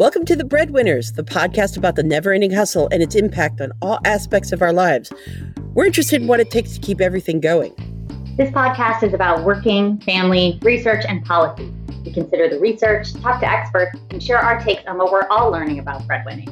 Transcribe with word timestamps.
Welcome 0.00 0.24
to 0.24 0.34
The 0.34 0.44
Breadwinners, 0.44 1.12
the 1.12 1.22
podcast 1.22 1.76
about 1.76 1.94
the 1.94 2.02
never 2.02 2.32
ending 2.32 2.52
hustle 2.52 2.88
and 2.90 3.02
its 3.02 3.14
impact 3.14 3.60
on 3.60 3.70
all 3.82 3.98
aspects 4.06 4.50
of 4.50 4.62
our 4.62 4.72
lives. 4.72 5.12
We're 5.74 5.84
interested 5.84 6.22
in 6.22 6.26
what 6.26 6.40
it 6.40 6.50
takes 6.50 6.72
to 6.72 6.80
keep 6.80 7.02
everything 7.02 7.38
going. 7.38 7.74
This 8.38 8.48
podcast 8.50 9.02
is 9.02 9.12
about 9.12 9.44
working, 9.44 10.00
family, 10.00 10.58
research, 10.62 11.04
and 11.06 11.22
policy. 11.22 11.70
We 12.02 12.14
consider 12.14 12.48
the 12.48 12.58
research, 12.58 13.12
talk 13.20 13.40
to 13.40 13.46
experts, 13.46 14.00
and 14.08 14.22
share 14.22 14.38
our 14.38 14.58
takes 14.64 14.86
on 14.86 14.96
what 14.96 15.12
we're 15.12 15.28
all 15.28 15.50
learning 15.50 15.80
about 15.80 16.06
breadwinning. 16.06 16.48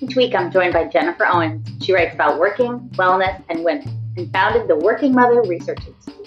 Each 0.00 0.16
week, 0.16 0.34
I'm 0.34 0.50
joined 0.50 0.72
by 0.72 0.86
Jennifer 0.86 1.24
Owens. 1.24 1.64
She 1.84 1.92
writes 1.92 2.16
about 2.16 2.40
working, 2.40 2.80
wellness, 2.94 3.40
and 3.48 3.62
women, 3.62 3.96
and 4.16 4.32
founded 4.32 4.66
the 4.66 4.74
Working 4.74 5.14
Mother 5.14 5.40
Research 5.42 5.86
Institute. 5.86 6.21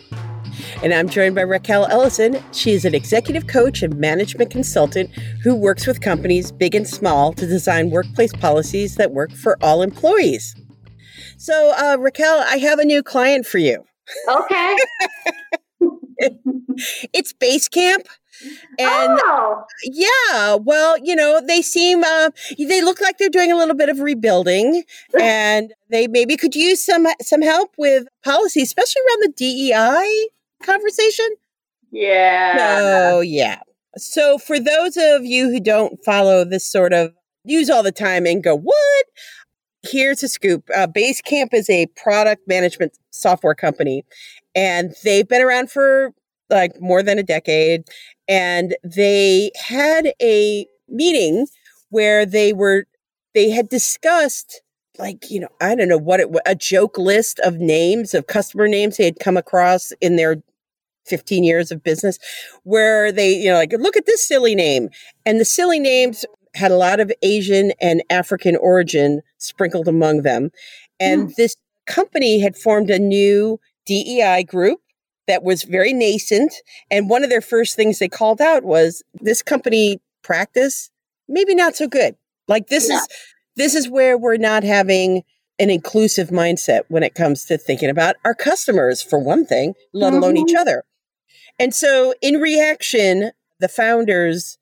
And 0.84 0.94
I'm 0.94 1.10
joined 1.10 1.36
by 1.36 1.42
Rachael 1.42 1.86
Ellison. 1.86 2.42
She 2.52 2.72
is 2.72 2.86
an 2.86 2.94
executive 2.94 3.48
coach 3.48 3.82
and 3.82 3.98
management 3.98 4.52
consultant 4.52 5.10
who 5.44 5.56
works 5.56 5.88
with 5.88 6.02
companies, 6.02 6.52
big 6.52 6.76
and 6.76 6.88
small, 6.88 7.34
to 7.34 7.48
design 7.48 7.90
workplace 7.90 8.34
policies 8.34 8.96
that 8.96 9.12
work 9.12 9.32
for 9.32 9.58
all 9.62 9.82
employees. 9.82 10.56
So, 11.38 11.74
uh, 11.78 11.98
Raquel, 12.00 12.44
I 12.46 12.58
have 12.58 12.80
a 12.80 12.86
new 12.86 13.02
client 13.04 13.46
for 13.46 13.58
you. 13.58 13.84
Okay. 14.28 14.76
it's 17.14 17.34
Basecamp. 17.34 18.06
And 18.78 19.20
oh. 19.24 19.64
yeah, 19.84 20.56
well, 20.56 20.98
you 21.02 21.16
know, 21.16 21.42
they 21.46 21.62
seem 21.62 22.04
uh, 22.04 22.32
they 22.58 22.82
look 22.82 23.00
like 23.00 23.18
they're 23.18 23.30
doing 23.30 23.52
a 23.52 23.56
little 23.56 23.76
bit 23.76 23.88
of 23.88 24.00
rebuilding, 24.00 24.84
and 25.20 25.74
they 25.90 26.08
maybe 26.08 26.36
could 26.36 26.54
use 26.54 26.84
some 26.84 27.08
some 27.22 27.42
help 27.42 27.74
with 27.78 28.08
policy, 28.24 28.62
especially 28.62 29.02
around 29.08 29.24
the 29.24 29.34
DEI 29.38 30.28
conversation. 30.64 31.28
Yeah. 31.92 32.78
Oh, 32.80 33.22
yeah. 33.22 33.60
So, 33.98 34.38
for 34.38 34.60
those 34.60 34.98
of 34.98 35.24
you 35.24 35.50
who 35.50 35.60
don't 35.60 36.04
follow 36.04 36.44
this 36.44 36.66
sort 36.66 36.92
of 36.92 37.14
news 37.46 37.70
all 37.70 37.84
the 37.84 37.92
time 37.92 38.26
and 38.26 38.44
go, 38.44 38.58
what? 38.58 39.06
Here's 39.84 40.24
a 40.24 40.28
scoop. 40.28 40.68
Uh, 40.76 40.88
Basecamp 40.88 41.54
is 41.54 41.70
a 41.70 41.86
product 41.96 42.48
management 42.48 42.98
software 43.12 43.56
company, 43.56 44.04
and 44.56 44.94
they've 45.04 45.28
been 45.28 45.42
around 45.42 45.72
for 45.72 46.12
like 46.50 46.80
more 46.82 47.04
than 47.04 47.20
a 47.20 47.24
decade. 47.24 47.84
And 48.28 48.76
they 48.84 49.52
had 49.56 50.14
a 50.22 50.66
meeting 50.88 51.48
where 51.90 52.26
they 52.26 52.52
were, 52.52 52.86
they 53.34 53.50
had 53.52 53.70
discussed 53.70 54.62
like 55.00 55.30
you 55.30 55.40
know 55.40 55.50
i 55.62 55.76
don't 55.76 55.88
know 55.88 55.98
what 55.98 56.20
it 56.20 56.30
was 56.30 56.42
a 56.46 56.56
joke 56.56 56.98
list 56.98 57.40
of 57.40 57.56
names 57.56 58.14
of 58.14 58.28
customer 58.28 58.68
names 58.68 58.98
they 58.98 59.06
had 59.06 59.20
come 59.20 59.38
across 59.38 59.92
in 60.02 60.16
their 60.16 60.38
15 61.06 61.44
years 61.44 61.72
of 61.72 61.84
business 61.84 62.18
where 62.64 63.12
they 63.12 63.34
you 63.34 63.50
know 63.50 63.58
like 63.58 63.74
look 63.74 63.96
at 63.96 64.06
this 64.06 64.28
silly 64.28 64.56
name 64.56 64.90
and 65.26 65.40
the 65.40 65.46
silly 65.46 65.80
names 65.80 66.26
had 66.56 66.72
a 66.72 66.78
lot 66.78 67.00
of 67.00 67.12
asian 67.22 67.72
and 67.82 68.02
african 68.10 68.56
origin 68.56 69.22
sprinkled 69.38 69.88
among 69.88 70.24
them 70.24 70.50
and 71.00 71.30
mm. 71.30 71.36
this 71.36 71.56
company 71.86 72.40
had 72.40 72.56
formed 72.56 72.90
a 72.90 73.00
new 73.00 73.60
dei 73.86 74.44
group 74.44 74.80
that 75.28 75.44
was 75.44 75.64
very 75.64 75.94
nascent. 75.94 76.54
And 76.92 77.10
one 77.10 77.24
of 77.24 77.30
their 77.30 77.42
first 77.42 77.76
things 77.76 78.00
they 78.00 78.08
called 78.10 78.42
out 78.42 78.64
was 78.64 79.04
this 79.22 79.42
company 79.42 80.00
practice, 80.24 80.90
maybe 81.28 81.56
not 81.56 81.76
so 81.76 81.88
good. 81.88 82.16
Like 82.48 82.68
this 82.68 82.90
yeah. 82.90 82.98
is 82.98 83.08
this 83.56 83.76
is 83.76 83.90
where 83.90 84.18
we're 84.18 84.38
not 84.38 84.64
having 84.64 85.24
an 85.58 85.70
inclusive 85.70 86.30
mindset 86.30 86.82
when 86.90 87.04
it 87.04 87.16
comes 87.16 87.46
to 87.46 87.58
thinking 87.58 87.90
about 87.90 88.16
our 88.26 88.36
customers, 88.36 89.02
for 89.02 89.20
one 89.20 89.46
thing, 89.46 89.74
let 89.94 90.12
mm-hmm. 90.12 90.24
alone 90.24 90.38
each 90.38 90.48
mm-hmm. 90.48 90.58
other. 90.58 90.84
And 91.60 91.74
so 91.74 92.14
in 92.22 92.42
reaction, 92.42 93.32
the 93.60 93.70
founders 93.70 94.58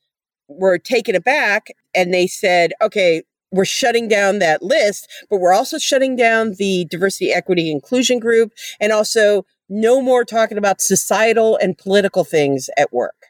were 0.47 0.77
taken 0.77 1.15
aback 1.15 1.67
and 1.95 2.13
they 2.13 2.27
said, 2.27 2.73
okay, 2.81 3.23
we're 3.51 3.65
shutting 3.65 4.07
down 4.07 4.39
that 4.39 4.63
list, 4.63 5.07
but 5.29 5.37
we're 5.37 5.53
also 5.53 5.77
shutting 5.77 6.15
down 6.15 6.55
the 6.57 6.85
diversity, 6.89 7.31
equity, 7.31 7.71
inclusion 7.71 8.19
group 8.19 8.51
and 8.79 8.91
also 8.91 9.45
no 9.69 10.01
more 10.01 10.25
talking 10.25 10.57
about 10.57 10.81
societal 10.81 11.57
and 11.57 11.77
political 11.77 12.23
things 12.23 12.69
at 12.77 12.93
work. 12.93 13.27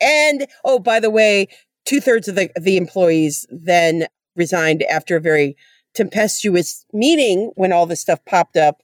And 0.00 0.46
oh, 0.64 0.78
by 0.78 1.00
the 1.00 1.10
way, 1.10 1.48
two 1.86 2.00
thirds 2.00 2.28
of 2.28 2.34
the, 2.34 2.50
the 2.60 2.76
employees 2.76 3.46
then 3.50 4.06
resigned 4.36 4.82
after 4.84 5.16
a 5.16 5.20
very 5.20 5.56
tempestuous 5.94 6.84
meeting 6.92 7.52
when 7.54 7.72
all 7.72 7.86
this 7.86 8.00
stuff 8.00 8.24
popped 8.24 8.56
up, 8.56 8.82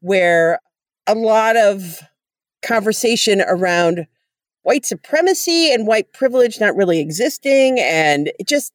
where 0.00 0.60
a 1.06 1.14
lot 1.14 1.56
of 1.56 2.00
conversation 2.62 3.42
around 3.46 4.06
white 4.62 4.84
supremacy 4.84 5.72
and 5.72 5.86
white 5.86 6.12
privilege 6.12 6.60
not 6.60 6.76
really 6.76 7.00
existing 7.00 7.78
and 7.80 8.30
just 8.46 8.72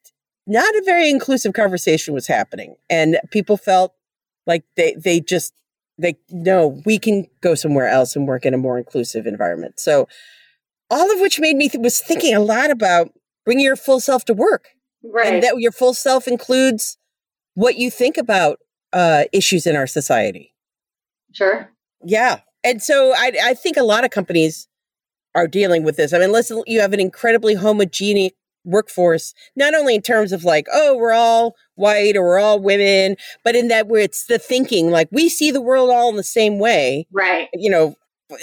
not 0.48 0.76
a 0.76 0.84
very 0.86 1.10
inclusive 1.10 1.54
conversation 1.54 2.14
was 2.14 2.28
happening. 2.28 2.76
And 2.90 3.20
people 3.32 3.58
felt 3.58 3.94
like 4.48 4.64
they 4.76 4.96
they 4.96 5.20
just 5.20 5.54
like 5.98 6.18
no 6.30 6.82
we 6.86 7.00
can 7.00 7.28
go 7.42 7.56
somewhere 7.56 7.88
else 7.88 8.16
and 8.16 8.28
work 8.28 8.46
in 8.46 8.54
a 8.54 8.58
more 8.58 8.78
inclusive 8.78 9.26
environment. 9.26 9.80
So 9.80 10.08
all 10.90 11.12
of 11.12 11.20
which 11.20 11.40
made 11.40 11.56
me 11.56 11.70
th- 11.70 11.82
was 11.82 12.00
thinking 12.00 12.36
a 12.36 12.40
lot 12.40 12.70
about 12.70 13.12
bringing 13.44 13.66
your 13.66 13.76
full 13.76 14.00
self 14.00 14.26
to 14.26 14.34
work 14.34 14.70
right 15.12 15.34
and 15.34 15.44
that 15.44 15.60
your 15.60 15.72
full 15.72 15.94
self 15.94 16.28
includes 16.28 16.98
what 17.54 17.76
you 17.76 17.90
think 17.90 18.18
about 18.18 18.60
uh, 18.94 19.24
issues 19.32 19.66
in 19.66 19.76
our 19.76 19.88
society 19.88 20.54
sure 21.34 21.72
yeah 22.04 22.40
and 22.64 22.82
so 22.82 23.14
I, 23.14 23.32
I 23.44 23.54
think 23.54 23.78
a 23.78 23.84
lot 23.84 24.04
of 24.04 24.12
companies 24.12 24.68
are 25.34 25.48
dealing 25.48 25.84
with 25.84 25.98
this 25.98 26.14
i 26.14 26.20
mean 26.20 26.32
listen 26.32 26.64
you 26.66 26.80
have 26.82 26.94
an 26.94 27.00
incredibly 27.00 27.56
homogeneous 27.56 28.32
workforce, 28.66 29.34
not 29.56 29.74
only 29.74 29.96
in 29.96 30.02
terms 30.02 30.32
of 30.32 30.44
like, 30.44 30.68
oh, 30.74 30.98
we're 30.98 31.14
all 31.14 31.56
white 31.76 32.18
or 32.18 32.24
we're 32.24 32.40
all 32.40 32.60
women, 32.60 33.16
but 33.44 33.56
in 33.56 33.68
that 33.70 33.88
where 33.88 34.02
it's 34.02 34.26
the 34.26 34.40
thinking, 34.40 34.90
like 34.90 35.08
we 35.12 35.30
see 35.30 35.52
the 35.52 35.62
world 35.62 35.90
all 35.90 36.10
in 36.10 36.16
the 36.16 36.24
same 36.24 36.60
way. 36.60 37.08
Right. 37.12 37.48
You 37.54 37.70
know, 37.70 37.96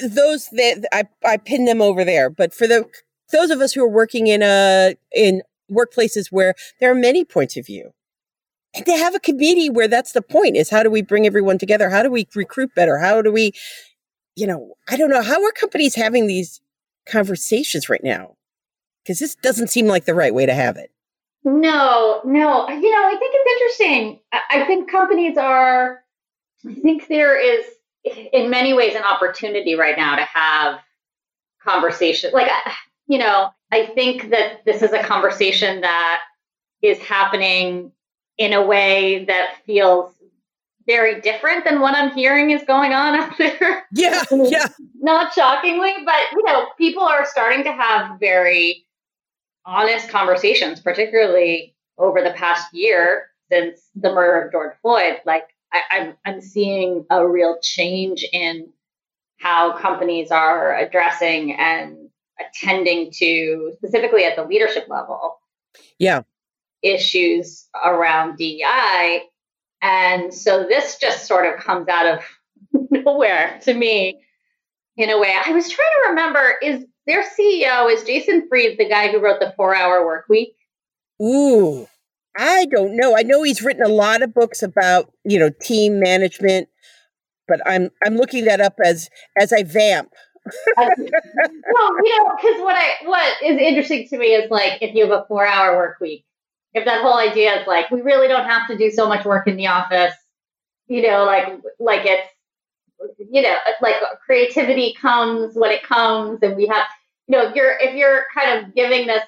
those 0.02 0.48
that 0.50 0.88
I, 0.92 1.04
I 1.26 1.36
pin 1.36 1.64
them 1.64 1.82
over 1.82 2.04
there. 2.04 2.30
But 2.30 2.54
for 2.54 2.66
the 2.66 2.88
those 3.32 3.50
of 3.50 3.60
us 3.60 3.72
who 3.72 3.82
are 3.82 3.88
working 3.88 4.28
in 4.28 4.42
a 4.42 4.94
in 5.14 5.42
workplaces 5.72 6.28
where 6.30 6.54
there 6.80 6.90
are 6.90 6.94
many 6.94 7.24
points 7.24 7.56
of 7.56 7.66
view, 7.66 7.92
and 8.74 8.86
to 8.86 8.92
have 8.92 9.14
a 9.14 9.20
committee 9.20 9.68
where 9.68 9.88
that's 9.88 10.12
the 10.12 10.22
point 10.22 10.56
is 10.56 10.70
how 10.70 10.82
do 10.82 10.90
we 10.90 11.02
bring 11.02 11.26
everyone 11.26 11.58
together? 11.58 11.90
How 11.90 12.02
do 12.02 12.10
we 12.10 12.26
recruit 12.34 12.74
better? 12.74 12.98
How 12.98 13.20
do 13.22 13.32
we, 13.32 13.52
you 14.34 14.46
know, 14.46 14.74
I 14.88 14.96
don't 14.96 15.10
know, 15.10 15.22
how 15.22 15.42
are 15.44 15.52
companies 15.52 15.94
having 15.94 16.26
these 16.26 16.60
conversations 17.06 17.88
right 17.88 18.04
now? 18.04 18.36
Because 19.02 19.18
this 19.18 19.34
doesn't 19.34 19.68
seem 19.68 19.86
like 19.86 20.04
the 20.04 20.14
right 20.14 20.34
way 20.34 20.46
to 20.46 20.54
have 20.54 20.76
it. 20.76 20.90
No, 21.44 22.20
no. 22.24 22.68
You 22.68 22.90
know, 22.90 23.04
I 23.04 23.16
think 23.18 23.34
it's 23.34 23.78
interesting. 23.78 24.20
I 24.32 24.64
think 24.64 24.90
companies 24.90 25.36
are, 25.36 26.04
I 26.64 26.74
think 26.74 27.08
there 27.08 27.36
is, 27.36 27.64
in 28.32 28.48
many 28.48 28.72
ways, 28.72 28.94
an 28.94 29.02
opportunity 29.02 29.74
right 29.74 29.96
now 29.96 30.14
to 30.14 30.22
have 30.22 30.78
conversation. 31.62 32.30
Like, 32.32 32.48
you 33.12 33.18
know, 33.18 33.50
I 33.70 33.84
think 33.88 34.30
that 34.30 34.64
this 34.64 34.80
is 34.80 34.94
a 34.94 35.02
conversation 35.02 35.82
that 35.82 36.22
is 36.80 36.98
happening 37.00 37.92
in 38.38 38.54
a 38.54 38.64
way 38.64 39.26
that 39.26 39.56
feels 39.66 40.14
very 40.86 41.20
different 41.20 41.66
than 41.66 41.82
what 41.82 41.94
I'm 41.94 42.10
hearing 42.12 42.52
is 42.52 42.62
going 42.62 42.94
on 42.94 43.14
out 43.14 43.36
there. 43.38 43.84
Yeah, 43.92 44.24
yeah. 44.30 44.68
Not 44.94 45.34
shockingly, 45.34 45.92
but 46.06 46.20
you 46.32 46.42
know, 46.46 46.68
people 46.78 47.02
are 47.02 47.26
starting 47.26 47.64
to 47.64 47.72
have 47.72 48.18
very 48.18 48.86
honest 49.66 50.08
conversations, 50.08 50.80
particularly 50.80 51.74
over 51.98 52.22
the 52.22 52.32
past 52.32 52.72
year 52.72 53.26
since 53.50 53.90
the 53.94 54.10
murder 54.10 54.46
of 54.46 54.52
George 54.52 54.74
Floyd. 54.80 55.20
Like 55.26 55.48
I, 55.70 55.82
I'm 55.90 56.14
I'm 56.24 56.40
seeing 56.40 57.04
a 57.10 57.28
real 57.28 57.58
change 57.60 58.24
in 58.32 58.70
how 59.36 59.76
companies 59.76 60.30
are 60.30 60.74
addressing 60.78 61.52
and 61.52 62.01
attending 62.48 63.10
to 63.12 63.72
specifically 63.76 64.24
at 64.24 64.36
the 64.36 64.44
leadership 64.44 64.86
level. 64.88 65.38
Yeah. 65.98 66.22
Issues 66.82 67.68
around 67.84 68.36
DEI. 68.36 69.22
And 69.80 70.32
so 70.32 70.66
this 70.66 70.98
just 70.98 71.26
sort 71.26 71.46
of 71.46 71.60
comes 71.60 71.88
out 71.88 72.06
of 72.06 72.24
nowhere 72.90 73.60
to 73.62 73.74
me 73.74 74.20
in 74.96 75.10
a 75.10 75.18
way. 75.18 75.34
I 75.44 75.52
was 75.52 75.68
trying 75.68 75.88
to 76.04 76.10
remember 76.10 76.54
is 76.62 76.84
their 77.06 77.24
CEO 77.24 77.92
is 77.92 78.04
Jason 78.04 78.46
Fried, 78.48 78.78
the 78.78 78.88
guy 78.88 79.10
who 79.10 79.18
wrote 79.18 79.40
the 79.40 79.52
Four 79.56 79.74
Hour 79.74 80.04
Work 80.04 80.26
Week. 80.28 80.54
Ooh, 81.20 81.88
I 82.36 82.66
don't 82.66 82.96
know. 82.96 83.16
I 83.16 83.22
know 83.22 83.42
he's 83.42 83.62
written 83.62 83.84
a 83.84 83.88
lot 83.88 84.22
of 84.22 84.34
books 84.34 84.62
about 84.62 85.12
you 85.24 85.38
know 85.38 85.50
team 85.50 85.98
management, 85.98 86.68
but 87.48 87.60
I'm 87.66 87.90
I'm 88.04 88.16
looking 88.16 88.44
that 88.44 88.60
up 88.60 88.74
as 88.84 89.10
as 89.38 89.52
I 89.52 89.62
vamp. 89.62 90.12
well, 90.76 90.86
you 90.86 92.18
know, 92.18 92.34
because 92.36 92.60
what 92.62 92.76
I 92.76 92.90
what 93.04 93.42
is 93.42 93.58
interesting 93.58 94.08
to 94.08 94.18
me 94.18 94.28
is 94.28 94.50
like 94.50 94.78
if 94.82 94.94
you 94.94 95.04
have 95.08 95.12
a 95.12 95.24
four 95.26 95.46
hour 95.46 95.76
work 95.76 95.98
week, 96.00 96.24
if 96.74 96.84
that 96.84 97.02
whole 97.02 97.16
idea 97.16 97.60
is 97.60 97.66
like 97.66 97.90
we 97.90 98.00
really 98.00 98.28
don't 98.28 98.48
have 98.48 98.66
to 98.68 98.76
do 98.76 98.90
so 98.90 99.08
much 99.08 99.24
work 99.24 99.46
in 99.46 99.56
the 99.56 99.68
office, 99.68 100.14
you 100.88 101.02
know, 101.02 101.24
like 101.24 101.46
like 101.78 102.02
it's 102.04 102.28
you 103.30 103.42
know, 103.42 103.54
like 103.80 103.96
creativity 104.24 104.94
comes 105.00 105.54
when 105.54 105.70
it 105.70 105.82
comes, 105.82 106.40
and 106.42 106.56
we 106.56 106.66
have, 106.66 106.86
you 107.26 107.36
know, 107.36 107.48
if 107.48 107.54
you're 107.54 107.76
if 107.80 107.94
you're 107.94 108.24
kind 108.34 108.58
of 108.64 108.74
giving 108.74 109.06
this 109.06 109.22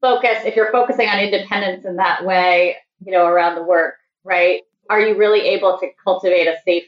focus, 0.00 0.38
if 0.44 0.56
you're 0.56 0.72
focusing 0.72 1.08
on 1.08 1.18
independence 1.18 1.84
in 1.84 1.96
that 1.96 2.24
way, 2.24 2.76
you 3.04 3.12
know, 3.12 3.26
around 3.26 3.54
the 3.54 3.62
work, 3.62 3.94
right? 4.22 4.60
Are 4.90 5.00
you 5.00 5.16
really 5.16 5.40
able 5.40 5.78
to 5.78 5.88
cultivate 6.02 6.46
a 6.46 6.56
safe, 6.64 6.84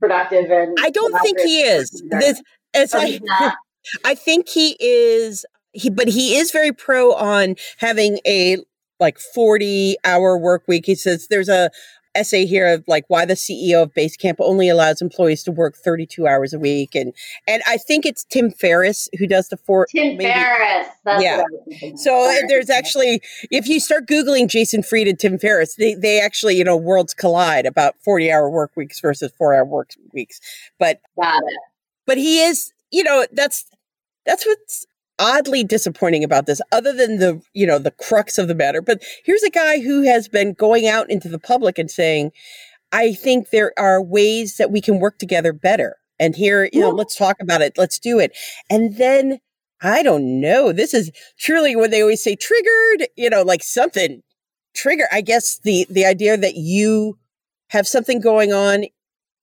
productive, 0.00 0.50
and 0.50 0.76
I 0.80 0.90
don't 0.90 1.16
think 1.22 1.40
he 1.40 1.60
is. 1.60 2.02
This, 2.10 2.42
as 2.76 2.94
I, 2.94 3.20
I 4.04 4.14
think 4.14 4.48
he 4.48 4.76
is. 4.80 5.44
He, 5.72 5.90
but 5.90 6.08
he 6.08 6.36
is 6.36 6.52
very 6.52 6.72
pro 6.72 7.12
on 7.12 7.56
having 7.78 8.18
a 8.26 8.56
like 8.98 9.18
40 9.18 9.96
hour 10.04 10.38
work 10.38 10.64
week. 10.66 10.86
He 10.86 10.94
says 10.94 11.26
there's 11.28 11.50
a 11.50 11.70
essay 12.16 12.46
here 12.46 12.66
of 12.72 12.82
like 12.88 13.04
why 13.08 13.24
the 13.24 13.34
CEO 13.34 13.82
of 13.82 13.92
Basecamp 13.94 14.36
only 14.38 14.68
allows 14.68 15.00
employees 15.00 15.42
to 15.44 15.52
work 15.52 15.76
32 15.76 16.26
hours 16.26 16.52
a 16.52 16.58
week. 16.58 16.94
And, 16.94 17.12
and 17.46 17.62
I 17.68 17.76
think 17.76 18.06
it's 18.06 18.24
Tim 18.24 18.50
Ferriss 18.50 19.08
who 19.18 19.26
does 19.26 19.48
the 19.48 19.56
four. 19.56 19.86
Tim 19.86 20.16
maybe, 20.16 20.24
Ferriss. 20.24 20.88
yeah. 21.06 21.42
So 21.96 22.28
uh, 22.28 22.46
there's 22.48 22.70
actually, 22.70 23.20
if 23.50 23.68
you 23.68 23.78
start 23.78 24.06
Googling 24.08 24.48
Jason 24.48 24.82
Fried 24.82 25.06
and 25.06 25.18
Tim 25.18 25.38
Ferriss, 25.38 25.76
they, 25.76 25.94
they 25.94 26.20
actually, 26.20 26.56
you 26.56 26.64
know, 26.64 26.76
worlds 26.76 27.14
collide 27.14 27.66
about 27.66 27.94
40 28.02 28.32
hour 28.32 28.50
work 28.50 28.72
weeks 28.76 28.98
versus 29.00 29.30
four 29.36 29.54
hour 29.54 29.64
work 29.64 29.90
weeks. 30.12 30.40
But, 30.78 31.00
Got 31.20 31.42
it. 31.42 31.58
But 32.06 32.18
he 32.18 32.42
is, 32.42 32.72
you 32.90 33.02
know, 33.02 33.26
that's, 33.32 33.64
that's 34.24 34.46
what's 34.46 34.86
oddly 35.18 35.64
disappointing 35.64 36.22
about 36.22 36.46
this 36.46 36.60
other 36.72 36.92
than 36.92 37.16
the 37.16 37.40
you 37.54 37.66
know 37.66 37.78
the 37.78 37.90
crux 37.90 38.36
of 38.36 38.48
the 38.48 38.54
matter. 38.54 38.82
But 38.82 39.02
here's 39.24 39.42
a 39.42 39.48
guy 39.48 39.80
who 39.80 40.02
has 40.02 40.28
been 40.28 40.52
going 40.52 40.86
out 40.86 41.10
into 41.10 41.30
the 41.30 41.38
public 41.38 41.78
and 41.78 41.90
saying 41.90 42.32
i 42.92 43.12
think 43.12 43.50
there 43.50 43.72
are 43.78 44.02
ways 44.02 44.56
that 44.56 44.70
we 44.70 44.80
can 44.80 44.98
work 44.98 45.18
together 45.18 45.52
better 45.52 45.96
and 46.18 46.34
here 46.36 46.68
you 46.72 46.80
know 46.80 46.90
let's 46.90 47.16
talk 47.16 47.36
about 47.40 47.62
it 47.62 47.76
let's 47.76 47.98
do 47.98 48.18
it. 48.18 48.36
And 48.70 48.96
then 48.96 49.38
i 49.82 50.02
don't 50.02 50.40
know 50.40 50.72
this 50.72 50.94
is 50.94 51.10
truly 51.38 51.76
when 51.76 51.90
they 51.90 52.00
always 52.00 52.22
say 52.22 52.36
triggered 52.36 53.08
you 53.16 53.28
know 53.28 53.42
like 53.42 53.62
something 53.62 54.22
trigger 54.74 55.06
i 55.12 55.20
guess 55.20 55.58
the 55.64 55.86
the 55.90 56.06
idea 56.06 56.36
that 56.36 56.56
you 56.56 57.18
have 57.68 57.86
something 57.86 58.20
going 58.20 58.52
on 58.52 58.84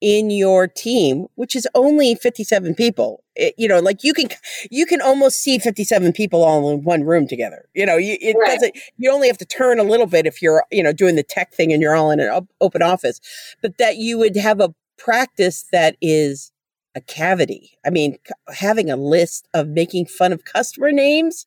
in 0.03 0.29
your 0.29 0.67
team, 0.67 1.27
which 1.35 1.55
is 1.55 1.65
only 1.73 2.13
57 2.13 2.75
people. 2.75 3.23
It, 3.37 3.55
you 3.57 3.69
know, 3.69 3.79
like 3.79 4.03
you 4.03 4.13
can, 4.13 4.27
you 4.69 4.85
can 4.85 4.99
almost 4.99 5.41
see 5.41 5.57
57 5.57 6.11
people 6.11 6.43
all 6.43 6.69
in 6.71 6.83
one 6.83 7.03
room 7.03 7.25
together. 7.25 7.69
You 7.73 7.85
know, 7.85 7.95
you, 7.95 8.17
it 8.19 8.35
right. 8.37 8.53
doesn't, 8.53 8.77
you 8.97 9.09
only 9.09 9.27
have 9.27 9.37
to 9.37 9.45
turn 9.45 9.79
a 9.79 9.83
little 9.83 10.05
bit 10.05 10.25
if 10.25 10.41
you're, 10.41 10.65
you 10.71 10.83
know, 10.83 10.91
doing 10.91 11.15
the 11.15 11.23
tech 11.23 11.53
thing 11.53 11.71
and 11.71 11.81
you're 11.81 11.95
all 11.95 12.11
in 12.11 12.19
an 12.19 12.47
open 12.59 12.81
office, 12.81 13.21
but 13.61 13.77
that 13.77 13.95
you 13.95 14.19
would 14.19 14.35
have 14.35 14.59
a 14.59 14.75
practice 14.97 15.65
that 15.71 15.95
is 16.01 16.51
a 16.95 17.01
cavity. 17.01 17.79
I 17.85 17.89
mean, 17.89 18.17
having 18.53 18.91
a 18.91 18.97
list 18.97 19.47
of 19.53 19.69
making 19.69 20.07
fun 20.07 20.33
of 20.33 20.43
customer 20.43 20.91
names. 20.91 21.45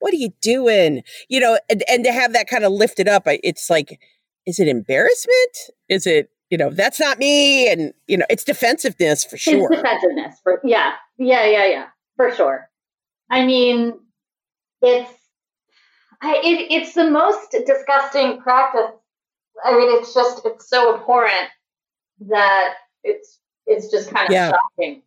What 0.00 0.12
are 0.12 0.18
you 0.18 0.34
doing? 0.42 1.02
You 1.30 1.40
know, 1.40 1.58
and, 1.70 1.82
and 1.88 2.04
to 2.04 2.12
have 2.12 2.34
that 2.34 2.46
kind 2.46 2.62
of 2.62 2.72
lifted 2.72 3.08
up, 3.08 3.22
it's 3.26 3.70
like, 3.70 3.98
is 4.44 4.60
it 4.60 4.68
embarrassment? 4.68 5.56
Is 5.88 6.06
it 6.06 6.30
you 6.50 6.58
know, 6.58 6.70
that's 6.70 7.00
not 7.00 7.18
me. 7.18 7.70
And, 7.70 7.92
you 8.06 8.16
know, 8.16 8.26
it's 8.30 8.44
defensiveness 8.44 9.24
for 9.24 9.36
sure. 9.36 9.72
It's 9.72 9.82
defensiveness 9.82 10.38
for, 10.42 10.60
yeah. 10.64 10.92
Yeah. 11.18 11.46
Yeah. 11.46 11.66
Yeah. 11.66 11.86
For 12.16 12.34
sure. 12.34 12.68
I 13.30 13.44
mean, 13.44 13.98
it's, 14.82 15.10
I, 16.22 16.36
it, 16.36 16.72
it's 16.72 16.94
the 16.94 17.10
most 17.10 17.54
disgusting 17.66 18.40
practice. 18.40 18.92
I 19.64 19.72
mean, 19.72 19.98
it's 19.98 20.14
just, 20.14 20.42
it's 20.44 20.68
so 20.68 20.96
abhorrent 20.96 21.48
that 22.28 22.74
it's, 23.02 23.40
it's 23.66 23.90
just 23.90 24.10
kind 24.10 24.28
of 24.28 24.32
yeah. 24.32 24.52
shocking. 24.52 25.02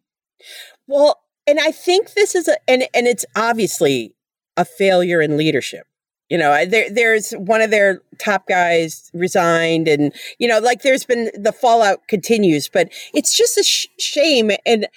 Well, 0.88 1.22
and 1.48 1.60
I 1.60 1.72
think 1.72 2.14
this 2.14 2.36
is 2.36 2.48
a, 2.48 2.58
and, 2.70 2.84
and 2.94 3.08
it's 3.08 3.26
obviously 3.36 4.16
a 4.58 4.66
failure 4.66 5.22
in 5.22 5.38
leadership 5.38 5.88
you 6.30 6.38
know 6.38 6.66
there 6.66 6.90
there's 6.90 7.32
one 7.32 7.62
of 7.62 7.72
their 7.72 8.02
top 8.20 8.48
guys 8.48 9.10
resigned 9.14 9.88
and 9.88 10.14
you 10.38 10.48
know 10.48 10.60
like 10.60 10.82
there's 10.82 11.06
been 11.06 11.32
the 11.36 11.52
fallout 11.52 12.08
continues 12.08 12.70
but 12.70 12.90
it's 13.14 13.36
just 13.36 13.58
a 13.58 13.64
sh- 13.64 13.88
shame 13.98 14.52
and 14.66 14.88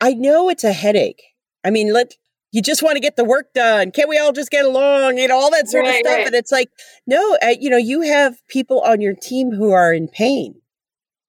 i 0.00 0.12
know 0.12 0.48
it's 0.48 0.64
a 0.64 0.72
headache. 0.72 1.22
I 1.64 1.70
mean 1.70 1.92
let 1.92 2.14
you 2.52 2.62
just 2.62 2.82
want 2.82 2.94
to 2.96 3.00
get 3.00 3.16
the 3.16 3.24
work 3.24 3.52
done. 3.52 3.90
Can't 3.90 4.08
we 4.08 4.18
all 4.18 4.32
just 4.32 4.50
get 4.50 4.64
along? 4.64 5.18
You 5.18 5.28
know 5.28 5.36
all 5.36 5.50
that 5.50 5.68
sort 5.68 5.84
right, 5.84 5.96
of 5.96 6.06
stuff 6.06 6.16
right. 6.16 6.26
and 6.26 6.34
it's 6.34 6.52
like 6.52 6.70
no 7.06 7.36
uh, 7.42 7.54
you 7.58 7.70
know 7.70 7.76
you 7.76 8.02
have 8.02 8.46
people 8.48 8.80
on 8.82 9.00
your 9.00 9.14
team 9.14 9.52
who 9.52 9.72
are 9.72 9.92
in 9.92 10.08
pain 10.08 10.60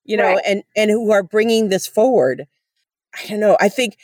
you 0.08 0.18
know 0.18 0.34
right. 0.34 0.44
and 0.48 0.64
and 0.76 0.90
who 0.90 1.12
are 1.12 1.22
bringing 1.22 1.70
this 1.70 1.86
forward. 1.86 2.48
I 3.16 3.28
don't 3.28 3.40
know. 3.40 3.58
I 3.60 3.70
think 3.70 3.98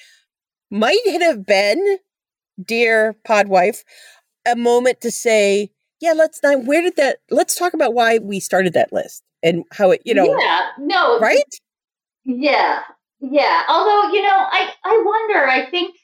might 0.69 0.99
it 1.05 1.21
have 1.21 1.45
been 1.45 1.97
dear 2.63 3.15
podwife 3.27 3.83
a 4.45 4.55
moment 4.55 5.01
to 5.01 5.11
say, 5.11 5.71
yeah, 5.99 6.13
let's 6.13 6.41
not, 6.43 6.65
where 6.65 6.81
did 6.81 6.95
that, 6.97 7.19
let's 7.31 7.55
talk 7.55 7.73
about 7.73 7.93
why 7.93 8.17
we 8.17 8.39
started 8.39 8.73
that 8.73 8.91
list 8.91 9.23
and 9.41 9.63
how 9.71 9.91
it, 9.91 10.01
you 10.05 10.13
know. 10.13 10.37
Yeah, 10.37 10.67
no. 10.79 11.19
Right? 11.19 11.43
Yeah. 12.25 12.81
Yeah. 13.21 13.63
Although, 13.69 14.11
you 14.11 14.21
know, 14.21 14.35
I, 14.35 14.73
I 14.83 15.03
wonder, 15.05 15.47
I 15.47 15.69
think, 15.69 15.95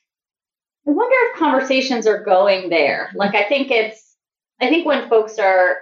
I 0.88 0.92
wonder 0.92 1.16
if 1.32 1.40
conversations 1.40 2.08
are 2.08 2.24
going 2.24 2.70
there. 2.70 3.12
Like, 3.14 3.36
I 3.36 3.44
think 3.44 3.72
it's, 3.72 4.16
I 4.62 4.70
think 4.70 4.86
when 4.86 5.10
folks 5.10 5.38
are, 5.38 5.78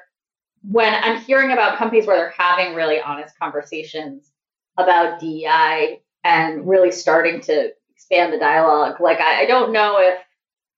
when 0.64 0.94
I'm 0.94 1.22
hearing 1.22 1.52
about 1.52 1.78
companies 1.78 2.08
where 2.08 2.18
they're 2.18 2.34
having 2.36 2.74
really 2.74 3.00
honest 3.00 3.38
conversations 3.40 4.32
about 4.78 5.20
DEI 5.20 6.02
and 6.24 6.68
really 6.68 6.92
starting 6.92 7.40
to 7.42 7.72
expand 7.92 8.34
the 8.34 8.40
dialogue, 8.40 9.00
like, 9.00 9.20
I, 9.20 9.44
I 9.44 9.46
don't 9.46 9.72
know 9.72 10.00
if 10.00 10.18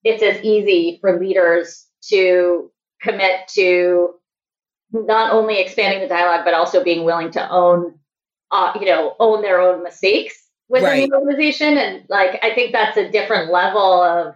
it's 0.03 0.23
as 0.23 0.41
easy 0.43 0.97
for 1.01 1.19
leaders 1.19 1.85
to 2.09 2.71
commit 3.01 3.47
to 3.49 4.15
not 4.91 5.31
only 5.33 5.59
expanding 5.59 6.01
the 6.01 6.07
dialogue 6.07 6.45
but 6.45 6.53
also 6.53 6.83
being 6.83 7.05
willing 7.05 7.31
to 7.31 7.49
own 7.49 7.93
uh, 8.51 8.73
you 8.79 8.85
know 8.85 9.15
own 9.19 9.41
their 9.41 9.61
own 9.61 9.83
mistakes 9.83 10.35
within 10.67 10.89
right. 10.89 11.09
the 11.09 11.15
organization. 11.15 11.77
And 11.77 12.03
like 12.09 12.39
i 12.43 12.53
think 12.53 12.71
that's 12.71 12.97
a 12.97 13.09
different 13.09 13.51
level 13.51 14.01
of 14.01 14.35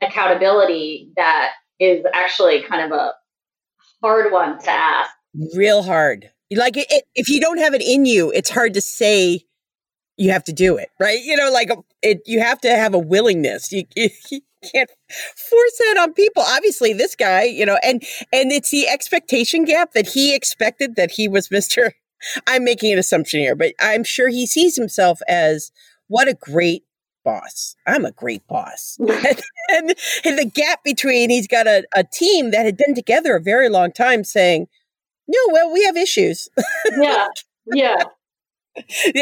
accountability 0.00 1.12
that 1.16 1.52
is 1.80 2.04
actually 2.12 2.62
kind 2.62 2.92
of 2.92 2.98
a 2.98 3.12
hard 4.02 4.32
one 4.32 4.58
to 4.60 4.70
ask. 4.70 5.10
Real 5.54 5.82
hard. 5.82 6.30
Like 6.50 6.76
it, 6.76 6.86
it, 6.90 7.04
if 7.14 7.28
you 7.28 7.40
don't 7.40 7.58
have 7.58 7.74
it 7.74 7.82
in 7.82 8.06
you 8.06 8.32
it's 8.32 8.50
hard 8.50 8.74
to 8.74 8.80
say 8.80 9.44
you 10.18 10.30
have 10.30 10.44
to 10.44 10.52
do 10.52 10.76
it 10.76 10.90
right? 10.98 11.20
You 11.22 11.36
know 11.36 11.50
like 11.50 11.70
it 12.02 12.22
you 12.26 12.40
have 12.40 12.60
to 12.62 12.70
have 12.70 12.94
a 12.94 12.98
willingness. 12.98 13.72
You, 13.72 13.84
you 13.96 14.40
can't 14.72 14.90
force 15.36 15.78
that 15.78 15.98
on 16.00 16.12
people. 16.12 16.42
Obviously 16.46 16.92
this 16.92 17.14
guy 17.14 17.44
you 17.44 17.64
know 17.64 17.78
and 17.82 18.02
and 18.32 18.52
it's 18.52 18.70
the 18.70 18.88
expectation 18.88 19.64
gap 19.64 19.92
that 19.92 20.08
he 20.08 20.34
expected 20.34 20.96
that 20.96 21.12
he 21.12 21.28
was 21.28 21.48
mr 21.58 21.92
i'm 22.48 22.64
making 22.64 22.92
an 22.92 22.98
assumption 22.98 23.38
here 23.38 23.54
but 23.54 23.72
i'm 23.80 24.02
sure 24.02 24.28
he 24.28 24.44
sees 24.44 24.74
himself 24.74 25.20
as 25.28 25.70
what 26.08 26.26
a 26.26 26.34
great 26.34 26.82
boss. 27.24 27.76
I'm 27.86 28.04
a 28.06 28.12
great 28.12 28.46
boss. 28.46 28.98
And, 29.70 29.90
and, 29.90 29.94
and, 30.24 30.38
the 30.38 30.46
gap 30.46 30.82
between 30.82 31.28
he's 31.28 31.46
got 31.46 31.66
a, 31.66 31.84
a 31.94 32.02
team 32.02 32.52
that 32.52 32.64
had 32.64 32.78
been 32.78 32.94
together 32.94 33.36
a 33.36 33.40
very 33.40 33.68
long 33.68 33.92
time 33.92 34.24
saying 34.24 34.66
no 35.26 35.38
well 35.52 35.70
we 35.70 35.84
have 35.84 35.96
issues. 35.96 36.48
Yeah. 36.96 37.28
Yeah 37.66 38.04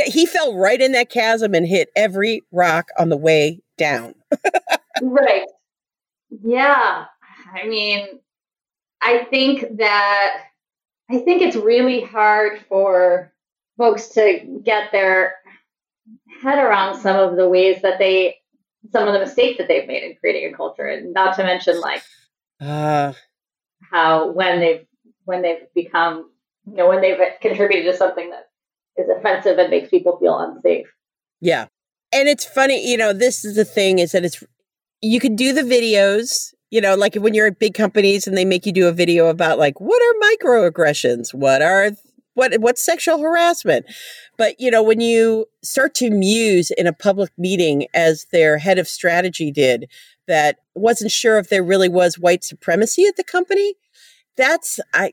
he 0.06 0.26
fell 0.26 0.54
right 0.54 0.80
in 0.80 0.92
that 0.92 1.10
chasm 1.10 1.54
and 1.54 1.66
hit 1.66 1.90
every 1.96 2.42
rock 2.52 2.88
on 2.98 3.08
the 3.08 3.16
way 3.16 3.60
down 3.78 4.14
right. 5.02 5.46
Yeah. 6.42 7.04
I 7.52 7.66
mean, 7.66 8.06
I 9.02 9.24
think 9.24 9.78
that 9.78 10.42
I 11.10 11.18
think 11.18 11.42
it's 11.42 11.56
really 11.56 12.00
hard 12.00 12.60
for 12.68 13.32
folks 13.78 14.08
to 14.08 14.60
get 14.64 14.90
their 14.90 15.34
head 16.42 16.58
around 16.58 17.00
some 17.00 17.16
of 17.16 17.36
the 17.36 17.48
ways 17.48 17.82
that 17.82 17.98
they 17.98 18.36
some 18.92 19.06
of 19.06 19.14
the 19.14 19.20
mistakes 19.20 19.58
that 19.58 19.68
they've 19.68 19.86
made 19.86 20.02
in 20.02 20.16
creating 20.16 20.52
a 20.52 20.56
culture 20.56 20.86
and 20.86 21.12
not 21.12 21.36
to 21.36 21.42
mention 21.42 21.80
like 21.80 22.02
uh, 22.60 23.12
how 23.90 24.30
when 24.32 24.60
they've 24.60 24.86
when 25.24 25.42
they've 25.42 25.66
become 25.74 26.30
you 26.66 26.76
know 26.76 26.88
when 26.88 27.00
they've 27.00 27.18
contributed 27.40 27.90
to 27.90 27.96
something 27.96 28.30
that 28.30 28.45
is 28.96 29.08
offensive 29.08 29.58
and 29.58 29.70
makes 29.70 29.88
people 29.88 30.18
feel 30.18 30.38
unsafe 30.38 30.86
yeah 31.40 31.66
and 32.12 32.28
it's 32.28 32.44
funny 32.44 32.88
you 32.88 32.96
know 32.96 33.12
this 33.12 33.44
is 33.44 33.56
the 33.56 33.64
thing 33.64 33.98
is 33.98 34.12
that 34.12 34.24
it's 34.24 34.42
you 35.02 35.20
can 35.20 35.36
do 35.36 35.52
the 35.52 35.62
videos, 35.62 36.54
you 36.70 36.80
know, 36.80 36.94
like 36.94 37.14
when 37.16 37.34
you're 37.34 37.46
at 37.46 37.58
big 37.58 37.74
companies 37.74 38.26
and 38.26 38.36
they 38.36 38.44
make 38.44 38.66
you 38.66 38.72
do 38.72 38.88
a 38.88 38.92
video 38.92 39.28
about 39.28 39.58
like 39.58 39.80
what 39.80 40.02
are 40.02 40.36
microaggressions? 40.36 41.34
What 41.34 41.62
are 41.62 41.92
what 42.34 42.58
what's 42.60 42.84
sexual 42.84 43.18
harassment? 43.18 43.86
But 44.36 44.58
you 44.58 44.70
know, 44.70 44.82
when 44.82 45.00
you 45.00 45.46
start 45.62 45.94
to 45.96 46.10
muse 46.10 46.70
in 46.70 46.86
a 46.86 46.92
public 46.92 47.30
meeting 47.38 47.86
as 47.94 48.26
their 48.32 48.58
head 48.58 48.78
of 48.78 48.88
strategy 48.88 49.50
did 49.50 49.88
that 50.26 50.58
wasn't 50.74 51.12
sure 51.12 51.38
if 51.38 51.48
there 51.48 51.62
really 51.62 51.88
was 51.88 52.18
white 52.18 52.42
supremacy 52.42 53.06
at 53.06 53.16
the 53.16 53.24
company, 53.24 53.74
that's 54.36 54.80
I 54.92 55.12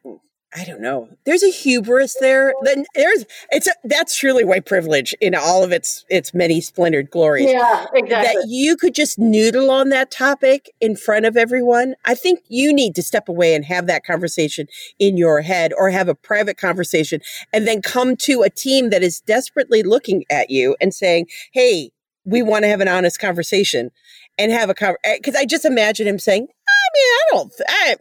I 0.55 0.65
don't 0.65 0.81
know. 0.81 1.10
There's 1.25 1.41
a 1.41 1.50
hubris 1.50 2.15
there. 2.19 2.53
Then 2.63 2.86
there's 2.93 3.25
it's 3.51 3.67
a, 3.67 3.72
that's 3.83 4.15
truly 4.15 4.43
white 4.43 4.65
privilege 4.65 5.15
in 5.19 5.33
all 5.33 5.63
of 5.63 5.72
its 5.72 6.05
its 6.10 6.33
many 6.33 6.62
splintered 6.62 7.10
glories. 7.10 7.50
Yeah, 7.50 7.86
exactly. 7.93 8.41
That 8.41 8.45
you 8.48 8.77
could 8.77 8.93
just 8.93 9.17
noodle 9.17 9.72
on 9.72 9.89
that 9.89 10.12
topic 10.12 10.72
in 10.79 10.95
front 10.95 11.25
of 11.25 11.36
everyone. 11.36 11.95
I 12.05 12.13
think 12.13 12.41
you 12.50 12.72
need 12.72 12.93
to 12.95 13.03
step 13.03 13.27
away 13.27 13.55
and 13.55 13.65
have 13.65 13.88
that 13.88 14.05
conversation 14.05 14.67
in 15.00 15.17
your 15.17 15.41
head 15.41 15.74
or 15.75 15.89
have 15.89 16.07
a 16.07 16.15
private 16.15 16.57
conversation 16.57 17.22
and 17.51 17.67
then 17.67 17.81
come 17.81 18.15
to 18.17 18.43
a 18.43 18.50
team 18.50 18.91
that 18.91 19.01
is 19.01 19.22
desperately 19.22 19.81
looking 19.81 20.24
at 20.29 20.51
you 20.51 20.75
and 20.79 20.93
saying, 20.93 21.27
"Hey, 21.51 21.91
we 22.25 22.43
want 22.43 22.63
to 22.63 22.69
have 22.69 22.81
an 22.81 22.88
honest 22.88 23.19
conversation." 23.19 23.91
And 24.39 24.51
have 24.51 24.67
a 24.67 24.74
conversation 24.74 25.19
because 25.22 25.36
I 25.36 25.45
just 25.45 25.63
imagine 25.63 26.07
him 26.07 26.17
saying, 26.17 26.48
I 26.67 26.88
mean, 26.95 27.07
I 27.13 27.22
don't, 27.29 27.53
I, 27.69 27.95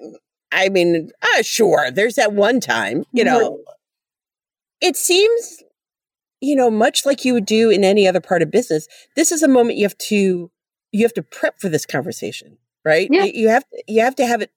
I 0.52 0.68
mean, 0.68 1.10
uh, 1.22 1.42
sure, 1.42 1.90
there's 1.90 2.16
that 2.16 2.32
one 2.32 2.60
time, 2.60 3.04
you 3.12 3.24
know. 3.24 3.60
It 4.80 4.96
seems, 4.96 5.62
you 6.40 6.56
know, 6.56 6.70
much 6.70 7.06
like 7.06 7.24
you 7.24 7.34
would 7.34 7.46
do 7.46 7.70
in 7.70 7.84
any 7.84 8.06
other 8.06 8.20
part 8.20 8.42
of 8.42 8.50
business, 8.50 8.88
this 9.16 9.32
is 9.32 9.42
a 9.42 9.48
moment 9.48 9.78
you 9.78 9.84
have 9.84 9.98
to 9.98 10.50
you 10.92 11.02
have 11.02 11.14
to 11.14 11.22
prep 11.22 11.58
for 11.58 11.68
this 11.68 11.86
conversation, 11.86 12.58
right? 12.84 13.08
Yeah. 13.10 13.24
You 13.24 13.48
have 13.48 13.64
you 13.88 14.02
have 14.02 14.16
to 14.16 14.26
have 14.26 14.42
it 14.42 14.50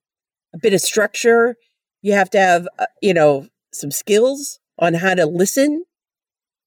a 0.54 0.58
bit 0.58 0.74
of 0.74 0.82
structure. 0.82 1.56
You 2.02 2.14
have 2.14 2.30
to 2.32 2.40
have, 2.40 2.68
uh, 2.78 2.86
you 3.02 3.14
know, 3.14 3.48
some 3.74 3.92
skills 3.92 4.60
on 4.78 4.94
how 4.94 5.16
to 5.16 5.26
listen 5.26 5.86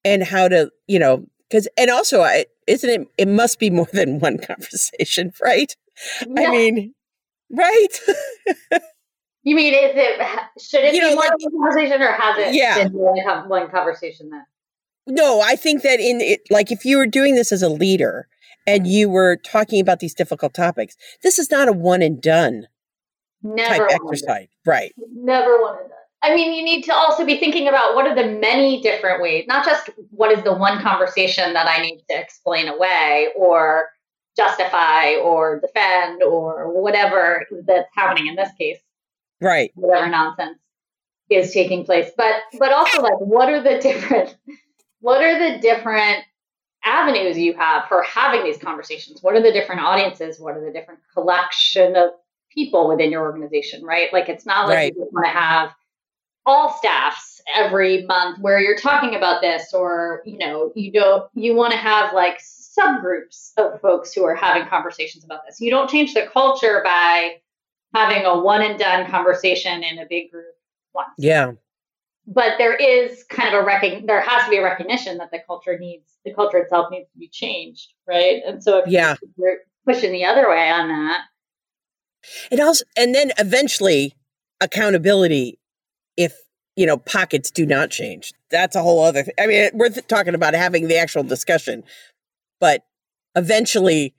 and 0.05 0.25
how 0.25 0.49
to, 0.49 0.71
you 0.87 0.99
know, 0.99 1.27
because 1.49 1.69
and 1.77 1.91
also, 1.91 2.23
I 2.23 2.47
isn't 2.67 2.89
it? 2.89 3.09
It 3.19 3.29
must 3.29 3.59
be 3.59 3.71
more 3.71 3.89
than 3.93 4.21
one 4.21 4.39
conversation, 4.47 5.33
right? 5.43 5.75
Yeah. 6.27 6.49
I 6.49 6.51
mean, 6.51 6.95
right? 7.51 7.89
You 9.49 9.57
mean 9.57 9.73
is 9.73 9.93
it 9.95 10.21
should 10.61 10.85
it 10.85 10.95
You 10.95 11.01
be 11.01 11.07
know, 11.09 11.15
more 11.15 11.25
like- 11.25 11.33
one 11.41 11.63
conversation 11.63 12.03
or 12.03 12.13
has 12.13 12.39
it 12.39 12.55
Yeah. 12.55 12.85
been 12.85 12.93
one, 12.93 13.49
one 13.49 13.71
conversation 13.71 14.29
then? 14.29 14.45
No, 15.07 15.41
I 15.41 15.57
think 15.57 15.83
that 15.83 16.01
in 16.01 16.21
it, 16.21 16.43
like 16.51 16.71
if 16.71 16.85
you 16.85 16.99
were 16.99 17.07
doing 17.07 17.35
this 17.35 17.51
as 17.51 17.63
a 17.63 17.71
leader 17.71 18.29
and 18.67 18.87
you 18.87 19.09
were 19.09 19.37
talking 19.37 19.81
about 19.81 20.01
these 20.01 20.13
difficult 20.13 20.53
topics, 20.53 20.97
this 21.23 21.39
is 21.39 21.51
not 21.51 21.67
a 21.67 21.73
one 21.73 22.03
and 22.03 22.21
done 22.21 22.69
Never 23.43 23.69
type 23.69 23.81
one 23.81 24.13
exercise, 24.13 24.49
right? 24.67 24.93
Never 25.15 25.63
one 25.63 25.75
of 25.77 25.89
them. 25.89 25.93
I 26.21 26.35
mean, 26.35 26.53
you 26.53 26.63
need 26.63 26.83
to 26.83 26.95
also 26.95 27.25
be 27.25 27.39
thinking 27.39 27.69
about 27.69 27.95
what 27.95 28.07
are 28.07 28.15
the 28.15 28.27
many 28.27 28.83
different 28.83 29.23
ways, 29.23 29.47
not 29.49 29.65
just 29.65 29.89
what 30.11 30.31
is 30.31 30.43
the 30.45 30.53
one 30.53 30.83
conversation 30.83 31.55
that 31.55 31.67
I 31.67 31.81
need 31.81 32.03
to 32.11 32.21
explain 32.21 32.69
away 32.69 33.29
or 33.37 33.89
justify 34.37 35.15
or 35.15 35.59
defend 35.61 36.23
or 36.23 36.71
whatever 36.83 37.47
that's 37.65 37.89
happening 37.95 38.27
in 38.27 38.35
this 38.37 38.51
case, 38.59 38.79
Right. 39.41 39.73
whatever 39.75 40.09
nonsense 40.09 40.59
is 41.31 41.53
taking 41.53 41.85
place. 41.85 42.11
But 42.17 42.37
but 42.59 42.73
also 42.73 43.03
like 43.03 43.19
what 43.19 43.49
are 43.49 43.63
the 43.63 43.79
different 43.81 44.37
what 45.01 45.23
are 45.23 45.39
the 45.39 45.61
different 45.61 46.25
avenues 46.85 47.37
you 47.37 47.55
have 47.55 47.87
for 47.89 48.03
having 48.03 48.45
these 48.45 48.59
conversations? 48.59 49.23
What 49.23 49.35
are 49.35 49.43
the 49.43 49.53
different 49.53 49.81
audiences? 49.83 50.41
What 50.41 50.57
are 50.57 50.65
the 50.65 50.73
different 50.73 51.01
collection 51.13 51.97
of 51.97 52.11
people 52.53 52.89
within 52.89 53.11
your 53.11 53.23
organization, 53.23 53.85
right? 53.85 54.13
Like 54.13 54.29
it's 54.29 54.47
not 54.47 54.69
like 54.69 54.77
Right. 54.77 54.95
you 54.97 55.09
want 55.13 55.27
to 55.27 55.33
have 55.33 55.71
all 56.47 56.73
staffs 56.79 57.43
every 57.55 58.07
month 58.07 58.39
where 58.41 58.59
you're 58.59 58.79
talking 58.79 59.15
about 59.15 59.43
this 59.43 59.75
or 59.75 60.23
you 60.25 60.39
know 60.39 60.73
you 60.75 60.91
don't 60.91 61.29
you 61.35 61.55
want 61.55 61.73
to 61.73 61.79
have 61.79 62.15
like 62.15 62.39
subgroups 62.41 63.53
of 63.59 63.81
folks 63.83 64.15
who 64.15 64.25
are 64.25 64.35
having 64.35 64.67
conversations 64.69 65.25
about 65.25 65.41
this 65.47 65.61
you 65.61 65.71
don't 65.71 65.91
change 65.91 66.15
the 66.15 66.27
culture 66.33 66.81
by 66.85 67.35
having 67.95 68.25
a 68.25 68.39
one 68.41 68.63
and 68.63 68.79
done 68.79 69.11
conversation 69.11 69.83
in 69.83 69.99
a 69.99 70.07
big 70.09 70.31
group 70.31 70.55
once 70.95 71.09
Yeah. 71.19 71.53
but 72.27 72.55
there 72.59 72.75
is 72.77 73.25
kind 73.25 73.55
of 73.55 73.63
a 73.63 73.67
recog- 73.67 74.07
there 74.07 74.21
has 74.21 74.45
to 74.45 74.51
be 74.51 74.57
a 74.59 74.63
recognition 74.63 75.19
that 75.19 75.31
the 75.31 75.41
culture 75.47 75.79
needs 75.79 76.13
the 76.25 76.35
culture 76.35 76.59
itself 76.59 76.89
needs 76.91 77.11
to 77.13 77.19
be 77.19 77.29
changed 77.29 77.93
right 78.07 78.43
and 78.47 78.63
so 78.63 78.79
if 78.79 78.89
Yeah. 78.89 79.17
we're 79.37 79.59
pushing 79.87 80.13
the 80.13 80.25
other 80.25 80.49
way 80.49 80.71
on 80.71 80.89
that 80.89 81.23
And 82.51 82.61
also, 82.61 82.85
and 82.97 83.15
then 83.15 83.31
eventually 83.39 84.15
accountability 84.61 85.59
if, 86.17 86.35
you 86.77 86.85
know, 86.85 86.97
pockets 86.99 87.51
do 87.51 87.65
not 87.65 87.91
change. 87.91 88.33
That's 88.51 88.75
a 88.77 88.83
whole 88.83 89.03
other 89.05 89.23
thing. 89.23 89.35
I 89.41 89.47
mean, 89.47 89.71
we're 89.73 89.89
th- 89.89 90.07
talking 90.09 90.35
about 90.35 90.53
having 90.55 90.89
the 90.89 90.99
actual 90.99 91.23
discussion, 91.23 91.85
but 92.61 92.83
eventually, 93.37 94.15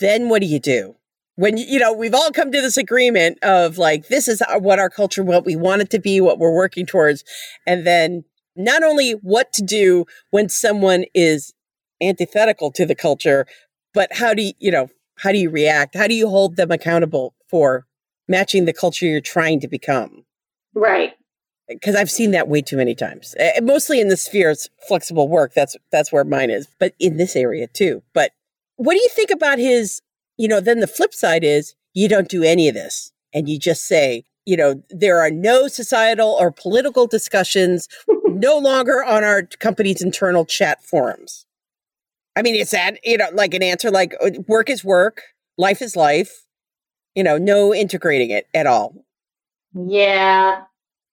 then 0.00 0.28
what 0.28 0.42
do 0.42 0.46
you 0.48 0.58
do? 0.58 0.96
When, 1.38 1.56
you 1.56 1.66
you 1.66 1.78
know, 1.78 1.92
we've 1.92 2.16
all 2.16 2.32
come 2.32 2.50
to 2.50 2.60
this 2.60 2.76
agreement 2.76 3.38
of 3.44 3.78
like, 3.78 4.08
this 4.08 4.26
is 4.26 4.42
our- 4.42 4.58
what 4.58 4.80
our 4.80 4.90
culture, 4.90 5.22
what 5.22 5.44
we 5.44 5.54
want 5.54 5.82
it 5.82 5.90
to 5.90 6.00
be, 6.00 6.20
what 6.20 6.40
we're 6.40 6.52
working 6.52 6.84
towards. 6.84 7.22
And 7.64 7.86
then 7.86 8.24
not 8.56 8.82
only 8.82 9.12
what 9.12 9.52
to 9.52 9.62
do 9.62 10.04
when 10.30 10.48
someone 10.48 11.04
is 11.14 11.54
antithetical 12.02 12.72
to 12.72 12.84
the 12.84 12.96
culture, 12.96 13.46
but 13.94 14.14
how 14.14 14.34
do 14.34 14.42
you, 14.42 14.52
you 14.58 14.72
know, 14.72 14.88
how 15.18 15.30
do 15.30 15.38
you 15.38 15.48
react? 15.48 15.94
How 15.94 16.08
do 16.08 16.14
you 16.14 16.28
hold 16.28 16.56
them 16.56 16.72
accountable 16.72 17.36
for 17.48 17.86
matching 18.26 18.64
the 18.64 18.72
culture 18.72 19.06
you're 19.06 19.20
trying 19.20 19.60
to 19.60 19.68
become? 19.68 20.24
right 20.74 21.14
Because 21.68 21.94
I've 21.94 22.10
seen 22.10 22.32
that 22.32 22.48
way 22.48 22.62
too 22.62 22.76
many 22.76 22.96
times. 22.96 23.36
Mostly 23.62 24.00
in 24.00 24.08
the 24.08 24.16
spheres 24.16 24.66
of 24.66 24.88
flexible 24.88 25.28
work. 25.28 25.54
That's 25.54 25.76
that's 25.92 26.10
where 26.10 26.24
mine 26.24 26.50
is, 26.50 26.66
but 26.80 26.94
in 26.98 27.16
this 27.16 27.36
area 27.36 27.68
too. 27.68 28.02
But 28.12 28.32
what 28.74 28.94
do 28.94 29.00
you 29.00 29.08
think 29.10 29.30
about 29.30 29.60
his? 29.60 30.02
You 30.38 30.48
know, 30.48 30.60
then 30.60 30.80
the 30.80 30.86
flip 30.86 31.12
side 31.12 31.44
is 31.44 31.74
you 31.94 32.08
don't 32.08 32.28
do 32.28 32.42
any 32.42 32.68
of 32.68 32.74
this, 32.74 33.12
and 33.34 33.48
you 33.48 33.58
just 33.58 33.84
say, 33.86 34.24
you 34.46 34.56
know, 34.56 34.82
there 34.88 35.18
are 35.20 35.30
no 35.30 35.68
societal 35.68 36.30
or 36.40 36.50
political 36.50 37.06
discussions 37.06 37.86
no 38.26 38.56
longer 38.56 39.04
on 39.04 39.24
our 39.24 39.42
company's 39.42 40.00
internal 40.00 40.46
chat 40.46 40.82
forums. 40.82 41.44
I 42.36 42.42
mean, 42.42 42.54
is 42.54 42.70
that, 42.70 42.98
you 43.04 43.18
know, 43.18 43.26
like 43.34 43.52
an 43.52 43.62
answer 43.62 43.90
like 43.90 44.14
uh, 44.24 44.30
work 44.46 44.70
is 44.70 44.84
work, 44.84 45.22
life 45.58 45.82
is 45.82 45.96
life, 45.96 46.46
you 47.14 47.24
know, 47.24 47.36
no 47.36 47.74
integrating 47.74 48.30
it 48.30 48.46
at 48.54 48.66
all. 48.66 48.94
yeah 49.74 50.62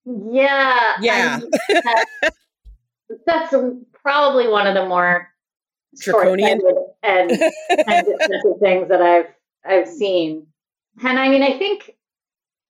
yeah 0.05 0.93
Yeah. 1.01 1.39
I- 1.43 1.99
that's, 2.29 3.23
that's 3.25 3.55
probably 4.01 4.47
one 4.47 4.67
of 4.67 4.75
the 4.75 4.85
more 4.85 5.27
Draconian? 5.99 6.61
and 7.03 7.31
and 7.87 8.07
things 8.59 8.89
that 8.89 9.01
I've 9.01 9.27
I've 9.65 9.87
seen. 9.87 10.47
And 11.03 11.19
I 11.19 11.29
mean, 11.29 11.43
I 11.43 11.57
think 11.57 11.95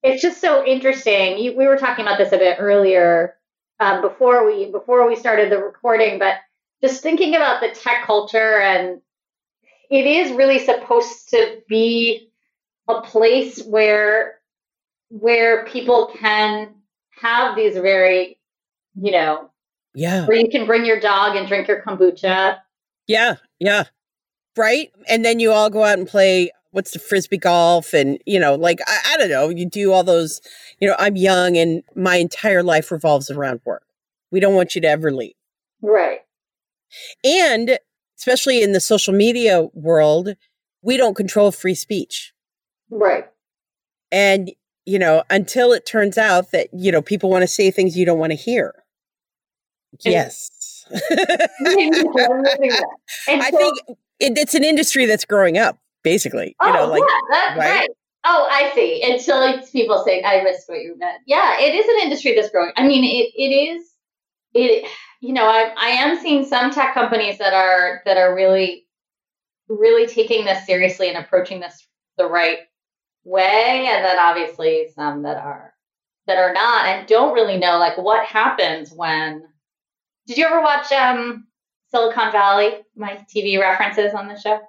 it's 0.02 0.22
just 0.22 0.40
so 0.40 0.64
interesting. 0.64 1.38
You, 1.38 1.56
we 1.56 1.66
were 1.66 1.76
talking 1.76 2.04
about 2.04 2.18
this 2.18 2.32
a 2.32 2.38
bit 2.38 2.56
earlier 2.58 3.34
um, 3.80 4.00
before 4.00 4.46
we 4.46 4.70
before 4.70 5.08
we 5.08 5.16
started 5.16 5.50
the 5.50 5.58
recording, 5.58 6.18
but 6.18 6.36
just 6.82 7.02
thinking 7.02 7.34
about 7.34 7.60
the 7.60 7.70
tech 7.70 8.04
culture 8.04 8.60
and 8.60 9.00
it 9.90 10.06
is 10.06 10.32
really 10.32 10.58
supposed 10.58 11.30
to 11.30 11.62
be 11.68 12.30
a 12.88 13.00
place 13.00 13.62
where 13.64 14.40
where 15.08 15.64
people 15.66 16.12
can 16.18 16.74
have 17.20 17.56
these 17.56 17.74
very 17.74 18.38
you 19.00 19.12
know 19.12 19.50
Yeah. 19.94 20.26
where 20.26 20.36
you 20.36 20.48
can 20.48 20.66
bring 20.66 20.84
your 20.84 21.00
dog 21.00 21.36
and 21.36 21.46
drink 21.48 21.68
your 21.68 21.82
kombucha 21.82 22.58
Yeah. 23.06 23.36
Yeah. 23.58 23.84
Right. 24.56 24.90
And 25.08 25.24
then 25.24 25.38
you 25.38 25.52
all 25.52 25.70
go 25.70 25.84
out 25.84 25.98
and 25.98 26.08
play 26.08 26.50
what's 26.76 26.90
the 26.90 26.98
frisbee 26.98 27.38
golf 27.38 27.94
and 27.94 28.18
you 28.26 28.38
know 28.38 28.54
like 28.54 28.80
I, 28.86 29.14
I 29.14 29.16
don't 29.16 29.30
know 29.30 29.48
you 29.48 29.66
do 29.66 29.92
all 29.92 30.04
those 30.04 30.42
you 30.78 30.86
know 30.86 30.94
i'm 30.98 31.16
young 31.16 31.56
and 31.56 31.82
my 31.94 32.16
entire 32.16 32.62
life 32.62 32.92
revolves 32.92 33.30
around 33.30 33.62
work 33.64 33.82
we 34.30 34.40
don't 34.40 34.54
want 34.54 34.74
you 34.74 34.82
to 34.82 34.86
ever 34.88 35.10
leave 35.10 35.32
right 35.80 36.18
and 37.24 37.78
especially 38.18 38.62
in 38.62 38.72
the 38.72 38.80
social 38.80 39.14
media 39.14 39.68
world 39.72 40.34
we 40.82 40.98
don't 40.98 41.14
control 41.16 41.50
free 41.50 41.74
speech 41.74 42.34
right 42.90 43.26
and 44.12 44.52
you 44.84 44.98
know 44.98 45.22
until 45.30 45.72
it 45.72 45.86
turns 45.86 46.18
out 46.18 46.50
that 46.50 46.68
you 46.74 46.92
know 46.92 47.00
people 47.00 47.30
want 47.30 47.42
to 47.42 47.48
say 47.48 47.70
things 47.70 47.96
you 47.96 48.04
don't 48.04 48.18
want 48.18 48.32
to 48.32 48.36
hear 48.36 48.74
And- 50.04 50.12
yes 50.12 50.50
i 53.28 53.50
so- 53.50 53.58
think 53.58 53.78
it, 54.20 54.38
it's 54.38 54.54
an 54.54 54.64
industry 54.64 55.06
that's 55.06 55.24
growing 55.24 55.58
up 55.58 55.78
basically 56.02 56.54
Oh, 56.60 56.66
you 56.68 56.72
know 56.72 56.84
oh, 56.84 56.90
like 56.90 57.02
yeah, 57.02 57.20
that's 57.30 57.58
right? 57.58 57.70
right? 57.80 57.88
Oh, 58.28 58.48
I 58.50 58.72
see. 58.74 59.02
Until 59.08 59.40
it's 59.42 59.70
people 59.70 60.02
saying, 60.04 60.24
"I 60.26 60.42
missed 60.42 60.68
what 60.68 60.80
you 60.80 60.96
meant." 60.98 61.22
Yeah, 61.26 61.60
it 61.60 61.74
is 61.76 61.86
an 61.86 62.02
industry 62.02 62.34
that's 62.34 62.50
growing. 62.50 62.72
I 62.76 62.84
mean, 62.84 63.04
it 63.04 63.30
it 63.40 63.54
is. 63.54 63.88
It 64.52 64.88
you 65.20 65.32
know, 65.32 65.46
I 65.46 65.72
I 65.78 65.88
am 65.90 66.18
seeing 66.18 66.44
some 66.44 66.72
tech 66.72 66.92
companies 66.92 67.38
that 67.38 67.54
are 67.54 68.02
that 68.04 68.16
are 68.16 68.34
really, 68.34 68.86
really 69.68 70.08
taking 70.08 70.44
this 70.44 70.66
seriously 70.66 71.08
and 71.08 71.18
approaching 71.18 71.60
this 71.60 71.86
the 72.18 72.26
right 72.26 72.58
way, 73.22 73.86
and 73.88 74.04
then 74.04 74.18
obviously 74.18 74.88
some 74.92 75.22
that 75.22 75.36
are 75.36 75.72
that 76.26 76.38
are 76.38 76.52
not 76.52 76.86
and 76.86 77.06
don't 77.06 77.32
really 77.32 77.58
know 77.58 77.78
like 77.78 77.96
what 77.96 78.26
happens 78.26 78.90
when. 78.92 79.44
Did 80.26 80.38
you 80.38 80.46
ever 80.46 80.60
watch 80.60 80.90
um 80.92 81.46
Silicon 81.90 82.32
Valley? 82.32 82.78
My 82.96 83.24
TV 83.34 83.58
references 83.60 84.12
on 84.14 84.28
the 84.28 84.38
show. 84.38 84.60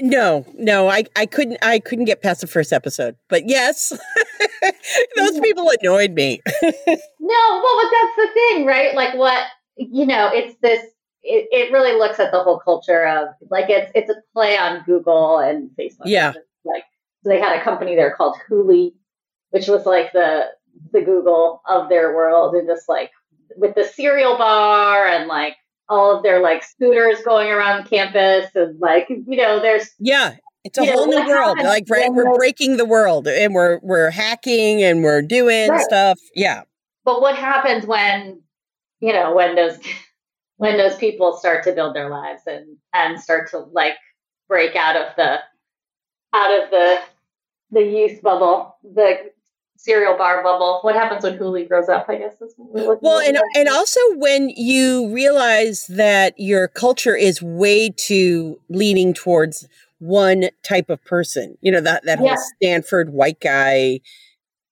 No, 0.00 0.46
no, 0.54 0.88
I, 0.88 1.04
I 1.16 1.26
couldn't 1.26 1.58
I 1.62 1.78
couldn't 1.78 2.06
get 2.06 2.22
past 2.22 2.40
the 2.40 2.46
first 2.46 2.72
episode. 2.72 3.16
But 3.28 3.48
yes, 3.48 3.90
those 5.16 5.40
people 5.40 5.70
annoyed 5.80 6.12
me. 6.12 6.40
No, 7.24 7.62
well, 7.62 7.80
but 7.82 7.90
that's 7.90 8.16
the 8.16 8.34
thing, 8.34 8.66
right? 8.66 8.94
Like 8.94 9.14
what 9.14 9.46
you 9.76 10.04
know, 10.04 10.28
it's 10.34 10.56
this. 10.60 10.84
It, 11.22 11.46
it 11.52 11.72
really 11.72 11.96
looks 11.96 12.18
at 12.18 12.32
the 12.32 12.42
whole 12.42 12.58
culture 12.58 13.06
of 13.06 13.28
like 13.48 13.70
it's 13.70 13.92
it's 13.94 14.10
a 14.10 14.16
play 14.34 14.58
on 14.58 14.82
Google 14.84 15.38
and 15.38 15.70
Facebook. 15.78 16.06
Yeah. 16.06 16.32
Like 16.64 16.82
they 17.24 17.40
had 17.40 17.58
a 17.58 17.62
company 17.62 17.94
there 17.94 18.14
called 18.14 18.36
Hooli, 18.50 18.92
which 19.50 19.68
was 19.68 19.86
like 19.86 20.12
the 20.12 20.46
the 20.92 21.00
Google 21.00 21.62
of 21.66 21.88
their 21.88 22.14
world, 22.14 22.54
and 22.54 22.68
just 22.68 22.88
like 22.88 23.12
with 23.56 23.74
the 23.74 23.84
cereal 23.84 24.36
bar 24.36 25.06
and 25.06 25.28
like 25.28 25.56
all 25.88 26.16
of 26.16 26.22
their 26.22 26.40
like 26.40 26.64
scooters 26.64 27.20
going 27.22 27.48
around 27.50 27.88
campus 27.88 28.50
and 28.54 28.78
like 28.80 29.08
you 29.08 29.36
know 29.36 29.60
there's 29.60 29.90
yeah 29.98 30.36
it's 30.64 30.78
a 30.78 30.84
whole 30.84 31.10
know, 31.10 31.22
new 31.22 31.28
world 31.28 31.58
like 31.58 31.86
right? 31.90 32.12
we're 32.12 32.34
breaking 32.36 32.76
the 32.76 32.84
world 32.84 33.26
and 33.26 33.54
we're 33.54 33.78
we're 33.82 34.10
hacking 34.10 34.82
and 34.82 35.02
we're 35.02 35.22
doing 35.22 35.68
right. 35.68 35.80
stuff. 35.82 36.18
Yeah. 36.34 36.62
But 37.04 37.20
what 37.20 37.36
happens 37.36 37.84
when 37.84 38.40
you 39.00 39.12
know 39.12 39.34
when 39.34 39.56
those 39.56 39.78
when 40.56 40.76
those 40.76 40.96
people 40.96 41.36
start 41.36 41.64
to 41.64 41.72
build 41.72 41.96
their 41.96 42.10
lives 42.10 42.42
and 42.46 42.76
and 42.94 43.20
start 43.20 43.50
to 43.50 43.58
like 43.58 43.94
break 44.48 44.76
out 44.76 44.96
of 44.96 45.16
the 45.16 45.40
out 46.32 46.62
of 46.62 46.70
the 46.70 46.98
the 47.72 47.82
youth 47.82 48.22
bubble 48.22 48.76
the 48.82 49.32
cereal 49.82 50.16
bar 50.16 50.42
bubble. 50.42 50.78
What 50.82 50.94
happens 50.94 51.24
when 51.24 51.38
Hooli 51.38 51.68
grows 51.68 51.88
up? 51.88 52.06
I 52.08 52.16
guess 52.16 52.40
is 52.40 52.54
well, 52.58 53.18
and 53.18 53.38
and 53.56 53.68
also 53.68 54.00
when 54.14 54.48
you 54.50 55.12
realize 55.12 55.86
that 55.88 56.34
your 56.36 56.68
culture 56.68 57.16
is 57.16 57.42
way 57.42 57.90
too 57.90 58.60
leaning 58.68 59.12
towards 59.12 59.68
one 59.98 60.48
type 60.62 60.88
of 60.88 61.04
person. 61.04 61.58
You 61.60 61.72
know 61.72 61.80
that 61.80 62.04
that 62.04 62.18
whole 62.18 62.28
yeah. 62.28 62.36
Stanford 62.56 63.12
white 63.12 63.40
guy. 63.40 64.00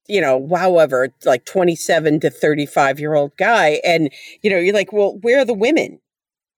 You 0.08 0.20
know, 0.20 0.48
however, 0.56 1.12
like 1.24 1.44
twenty-seven 1.44 2.20
to 2.20 2.30
thirty-five 2.30 2.98
year 2.98 3.14
old 3.14 3.36
guy, 3.36 3.80
and 3.84 4.10
you 4.42 4.50
know, 4.50 4.58
you're 4.58 4.74
like, 4.74 4.92
well, 4.92 5.18
where 5.20 5.40
are 5.40 5.44
the 5.44 5.54
women? 5.54 6.00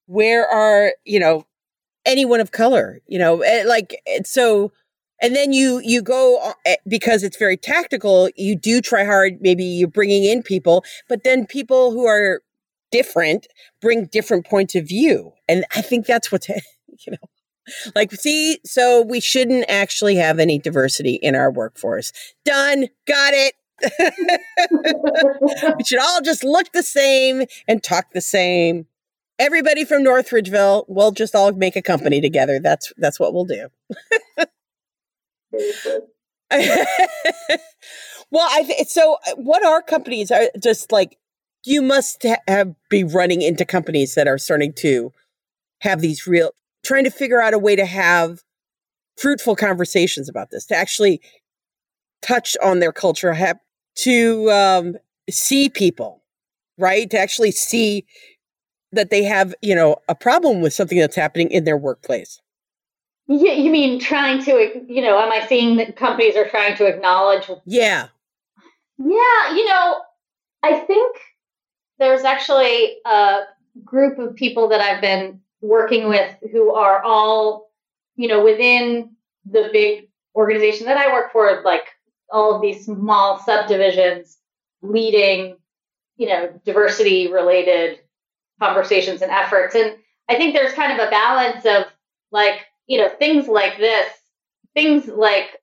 Where 0.07 0.47
are 0.47 0.93
you 1.05 1.21
know 1.21 1.45
anyone 2.07 2.41
of 2.41 2.51
color? 2.51 3.01
You 3.07 3.19
know, 3.19 3.43
eh, 3.43 3.65
like 3.67 4.01
so 4.25 4.73
and 5.23 5.35
then 5.35 5.53
you 5.53 5.81
you 5.85 6.03
go 6.03 6.39
uh, 6.43 6.53
eh, 6.67 6.77
because 6.87 7.23
it's 7.23 7.39
very 7.39 7.57
tactical 7.57 8.29
you 8.37 8.55
do 8.55 8.81
try 8.83 9.05
hard 9.05 9.39
maybe 9.41 9.65
you're 9.65 9.89
bringing 9.89 10.25
in 10.25 10.43
people 10.43 10.85
but 11.09 11.25
then 11.25 11.47
people 11.47 11.93
who 11.93 12.05
are 12.07 12.43
different 12.91 13.47
bring 13.81 14.05
different 14.07 14.47
points 14.47 14.75
of 14.75 14.87
view. 14.87 15.33
And 15.49 15.65
i 15.75 15.81
think 15.81 16.07
that's 16.07 16.31
what's 16.31 16.49
you 16.49 16.57
know 17.09 17.29
like 17.95 18.13
see 18.13 18.59
so 18.65 19.03
we 19.03 19.21
shouldn't 19.21 19.65
actually 19.69 20.17
have 20.17 20.39
any 20.39 20.59
diversity 20.59 21.15
in 21.15 21.35
our 21.35 21.51
workforce. 21.51 22.13
Done. 22.45 22.89
Got 23.07 23.35
it. 23.35 23.55
We 25.77 25.85
should 25.85 25.99
all 25.99 26.21
just 26.21 26.45
look 26.45 26.73
the 26.73 26.83
same 26.83 27.45
and 27.67 27.83
talk 27.83 28.13
the 28.13 28.21
same. 28.21 28.87
Everybody 29.39 29.85
from 29.85 30.05
northridgeville 30.05 30.85
we'll 30.89 31.13
just 31.13 31.35
all 31.35 31.53
make 31.53 31.75
a 31.77 31.83
company 31.83 32.21
together. 32.21 32.61
That's 32.61 32.93
that's 32.97 33.19
what 33.19 33.33
we'll 33.33 33.45
do 33.45 33.69
well, 38.31 38.49
I 38.51 38.65
th- 38.65 38.89
so 38.89 39.17
uh, 39.27 39.35
what 39.37 39.65
are 39.65 39.83
companies 39.83 40.31
are 40.31 40.49
just 40.63 40.93
like 40.93 41.19
you 41.65 41.83
must 41.83 42.25
have 42.49 42.75
be 42.91 43.05
running 43.05 43.43
into 43.43 43.65
companies 43.65 44.15
that 44.15 44.27
are 44.29 44.39
starting 44.39 44.73
to 44.75 45.13
have 45.81 46.01
these 46.01 46.27
real 46.27 46.51
trying 46.85 47.05
to 47.05 47.11
figure 47.11 47.41
out 47.41 47.55
a 47.55 47.59
way 47.59 47.77
to 47.77 47.87
have 47.87 48.43
fruitful 49.17 49.57
conversations 49.57 50.29
about 50.29 50.51
this 50.51 50.67
to 50.67 50.77
actually 50.77 51.21
touch 52.23 52.57
on 52.63 52.81
their 52.81 52.93
culture 52.93 53.33
have 53.33 53.59
to 53.95 54.51
um, 54.51 54.97
see 55.31 55.69
people 55.69 56.23
right? 56.79 57.09
To 57.11 57.19
actually 57.19 57.53
see 57.53 58.05
that 58.93 59.11
they 59.11 59.23
have 59.25 59.55
you 59.63 59.75
know 59.75 59.97
a 60.09 60.15
problem 60.15 60.61
with 60.61 60.73
something 60.73 60.99
that's 60.99 61.17
happening 61.17 61.51
in 61.51 61.65
their 61.65 61.77
workplace 61.77 62.41
yeah, 63.41 63.53
you 63.53 63.71
mean 63.71 63.99
trying 63.99 64.43
to, 64.45 64.85
you 64.89 65.03
know, 65.03 65.19
am 65.19 65.33
I 65.33 65.47
seeing 65.47 65.77
that 65.77 65.97
companies 65.97 66.37
are 66.37 66.49
trying 66.49 66.77
to 66.77 66.87
acknowledge? 66.87 67.51
Yeah. 67.65 68.09
Yeah, 68.99 69.55
you 69.55 69.69
know, 69.69 69.97
I 70.63 70.79
think 70.81 71.17
there's 71.99 72.25
actually 72.25 72.99
a 73.05 73.41
group 73.85 74.19
of 74.19 74.35
people 74.35 74.69
that 74.69 74.81
I've 74.81 75.01
been 75.01 75.41
working 75.61 76.09
with 76.09 76.35
who 76.51 76.75
are 76.75 77.03
all, 77.03 77.71
you 78.17 78.29
know, 78.29 78.45
within 78.45 79.17
the 79.51 79.71
big 79.73 80.09
organization 80.35 80.87
that 80.87 80.97
I 80.97 81.13
work 81.13 81.33
for, 81.33 81.63
like 81.65 81.87
all 82.31 82.55
of 82.55 82.63
these 82.63 82.85
small 82.85 83.39
subdivisions 83.39 84.39
leading, 84.83 85.57
you 86.17 86.29
know, 86.29 86.61
diversity 86.65 87.33
related 87.33 88.01
conversations 88.61 89.23
and 89.23 89.31
efforts. 89.31 89.75
And 89.75 89.97
I 90.29 90.37
think 90.37 90.55
there's 90.55 90.73
kind 90.75 90.93
of 90.93 91.07
a 91.07 91.11
balance 91.11 91.65
of 91.65 91.85
like, 92.31 92.61
you 92.93 92.99
know, 92.99 93.09
things 93.09 93.49
like 93.49 93.79
this, 93.79 94.07
things 94.75 95.07
like 95.07 95.59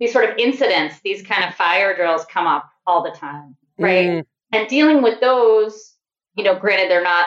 these 0.00 0.10
sort 0.10 0.30
of 0.30 0.38
incidents, 0.38 0.98
these 1.04 1.20
kind 1.20 1.44
of 1.44 1.54
fire 1.54 1.94
drills 1.94 2.24
come 2.24 2.46
up 2.46 2.64
all 2.86 3.02
the 3.02 3.10
time, 3.10 3.54
right? 3.78 4.06
Mm. 4.06 4.24
And 4.50 4.66
dealing 4.66 5.02
with 5.02 5.20
those, 5.20 5.92
you 6.36 6.42
know, 6.42 6.58
granted, 6.58 6.90
they're 6.90 7.02
not 7.02 7.26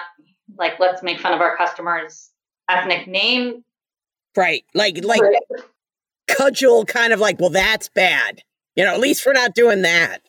like, 0.57 0.79
let's 0.79 1.03
make 1.03 1.19
fun 1.19 1.33
of 1.33 1.41
our 1.41 1.55
customers' 1.55 2.31
ethnic 2.67 3.05
name. 3.05 3.63
Right. 4.35 4.65
Like, 4.73 5.05
like 5.05 5.21
right. 5.21 5.35
cudgel 6.25 6.83
kind 6.85 7.13
of 7.13 7.19
like, 7.19 7.39
well, 7.39 7.51
that's 7.51 7.89
bad. 7.89 8.41
You 8.75 8.85
know, 8.85 8.93
at 8.95 8.99
least 8.99 9.23
we're 9.23 9.33
not 9.33 9.53
doing 9.53 9.83
that. 9.83 10.23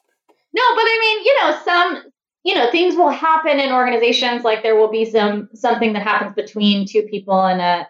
No, 0.52 0.62
but 0.74 0.82
I 0.84 0.98
mean, 1.00 1.24
you 1.24 1.36
know, 1.40 1.60
some, 1.64 2.12
you 2.44 2.54
know, 2.54 2.70
things 2.70 2.94
will 2.94 3.08
happen 3.08 3.58
in 3.58 3.72
organizations. 3.72 4.44
Like 4.44 4.62
there 4.62 4.76
will 4.76 4.90
be 4.90 5.06
some 5.06 5.48
something 5.54 5.94
that 5.94 6.02
happens 6.02 6.34
between 6.34 6.86
two 6.86 7.04
people 7.04 7.46
in 7.46 7.60
a 7.60 7.88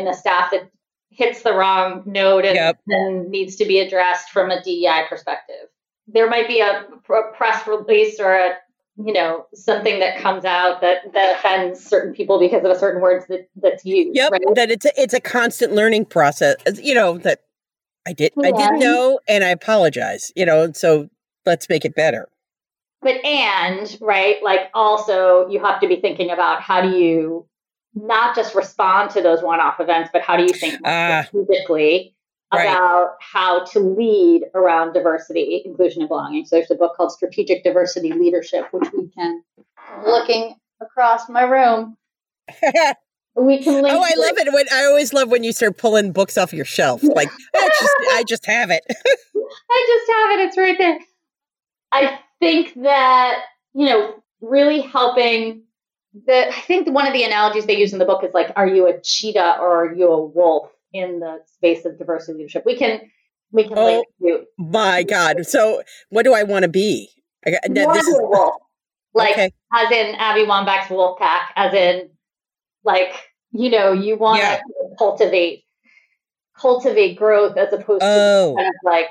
in 0.00 0.08
a 0.08 0.14
staff 0.14 0.50
that 0.50 0.70
hits 1.10 1.42
the 1.42 1.52
wrong 1.52 2.02
note 2.06 2.44
and, 2.44 2.54
yep. 2.54 2.80
and 2.88 3.28
needs 3.28 3.56
to 3.56 3.64
be 3.64 3.78
addressed 3.78 4.30
from 4.30 4.50
a 4.50 4.62
DEI 4.62 5.02
perspective. 5.08 5.68
There 6.08 6.28
might 6.28 6.48
be 6.48 6.60
a, 6.60 6.86
a 7.10 7.32
press 7.36 7.66
release 7.66 8.18
or 8.18 8.32
a 8.32 8.56
you 8.96 9.12
know 9.12 9.46
something 9.54 10.00
that 10.00 10.18
comes 10.18 10.44
out 10.44 10.80
that 10.80 11.12
that 11.14 11.38
offends 11.38 11.82
certain 11.82 12.12
people 12.12 12.38
because 12.38 12.64
of 12.64 12.70
a 12.70 12.78
certain 12.78 13.00
words 13.00 13.26
that 13.28 13.48
that's 13.56 13.84
used. 13.84 14.16
Yep, 14.16 14.32
right? 14.32 14.42
that 14.54 14.70
it's 14.70 14.84
a, 14.84 15.00
it's 15.00 15.14
a 15.14 15.20
constant 15.20 15.72
learning 15.72 16.06
process. 16.06 16.56
You 16.74 16.94
know 16.94 17.18
that 17.18 17.40
I 18.06 18.12
did 18.12 18.32
yeah. 18.36 18.48
I 18.48 18.52
didn't 18.52 18.80
know, 18.80 19.20
and 19.28 19.44
I 19.44 19.48
apologize. 19.48 20.32
You 20.34 20.46
know, 20.46 20.72
so 20.72 21.08
let's 21.46 21.68
make 21.68 21.84
it 21.84 21.94
better. 21.94 22.28
But 23.02 23.24
and 23.24 23.96
right, 24.00 24.42
like 24.42 24.70
also 24.74 25.48
you 25.48 25.60
have 25.60 25.80
to 25.80 25.88
be 25.88 25.96
thinking 25.96 26.30
about 26.30 26.60
how 26.60 26.82
do 26.82 26.90
you 26.90 27.46
not 27.94 28.36
just 28.36 28.54
respond 28.54 29.10
to 29.10 29.22
those 29.22 29.42
one-off 29.42 29.80
events, 29.80 30.10
but 30.12 30.22
how 30.22 30.36
do 30.36 30.44
you 30.44 30.52
think 30.52 30.86
uh, 30.86 31.24
strategically 31.24 32.14
right. 32.52 32.64
about 32.64 33.16
how 33.20 33.64
to 33.64 33.80
lead 33.80 34.44
around 34.54 34.92
diversity, 34.92 35.62
inclusion, 35.64 36.02
and 36.02 36.08
belonging? 36.08 36.44
So 36.44 36.56
there's 36.56 36.70
a 36.70 36.76
book 36.76 36.96
called 36.96 37.12
Strategic 37.12 37.64
Diversity 37.64 38.12
Leadership, 38.12 38.68
which 38.72 38.90
we 38.92 39.08
can 39.08 39.42
looking 40.04 40.56
across 40.80 41.28
my 41.28 41.42
room. 41.42 41.96
we 43.36 43.62
can 43.62 43.82
link. 43.82 43.88
Oh, 43.90 44.02
I 44.02 44.14
love 44.16 44.38
it. 44.38 44.52
When 44.52 44.66
I 44.72 44.84
always 44.84 45.12
love 45.12 45.30
when 45.30 45.44
you 45.44 45.52
start 45.52 45.76
pulling 45.76 46.12
books 46.12 46.38
off 46.38 46.52
your 46.52 46.64
shelf. 46.64 47.02
Like 47.02 47.30
I 47.56 47.68
just, 47.68 47.94
I 48.12 48.24
just 48.28 48.46
have 48.46 48.70
it. 48.70 48.84
I 48.88 49.86
just 49.88 50.12
have 50.12 50.40
it. 50.40 50.46
It's 50.46 50.58
right 50.58 50.78
there. 50.78 50.98
I 51.92 52.20
think 52.40 52.74
that 52.82 53.42
you 53.74 53.86
know, 53.86 54.22
really 54.40 54.80
helping 54.80 55.62
the 56.12 56.48
I 56.48 56.60
think 56.62 56.88
one 56.88 57.06
of 57.06 57.12
the 57.12 57.22
analogies 57.22 57.66
they 57.66 57.78
use 57.78 57.92
in 57.92 57.98
the 57.98 58.04
book 58.04 58.24
is 58.24 58.34
like, 58.34 58.52
are 58.56 58.66
you 58.66 58.86
a 58.86 59.00
cheetah 59.00 59.58
or 59.60 59.84
are 59.84 59.94
you 59.94 60.08
a 60.08 60.24
wolf 60.24 60.70
in 60.92 61.20
the 61.20 61.38
space 61.46 61.84
of 61.84 61.98
diversity 61.98 62.38
leadership? 62.38 62.64
We 62.66 62.76
can 62.76 63.00
we 63.52 63.64
can 63.64 63.74
oh, 63.76 64.04
you. 64.18 64.46
My 64.58 65.02
God. 65.02 65.46
So 65.46 65.82
what 66.10 66.24
do 66.24 66.34
I 66.34 66.42
want 66.42 66.64
to 66.64 66.68
be? 66.68 67.10
I 67.46 67.52
got, 67.52 67.60
this 67.70 68.06
is, 68.06 68.16
wolf. 68.20 68.54
Like 69.14 69.32
okay. 69.32 69.50
as 69.74 69.90
in 69.90 70.14
Abby 70.16 70.42
Wambach's 70.42 70.90
wolf 70.90 71.18
pack, 71.18 71.52
as 71.56 71.74
in 71.74 72.10
like, 72.84 73.12
you 73.52 73.70
know, 73.70 73.92
you 73.92 74.16
want 74.16 74.40
yeah. 74.40 74.58
to 74.58 74.96
cultivate 74.98 75.64
cultivate 76.56 77.14
growth 77.16 77.56
as 77.56 77.72
opposed 77.72 78.02
oh. 78.02 78.50
to 78.50 78.56
kind 78.56 78.68
of 78.68 78.74
like 78.84 79.10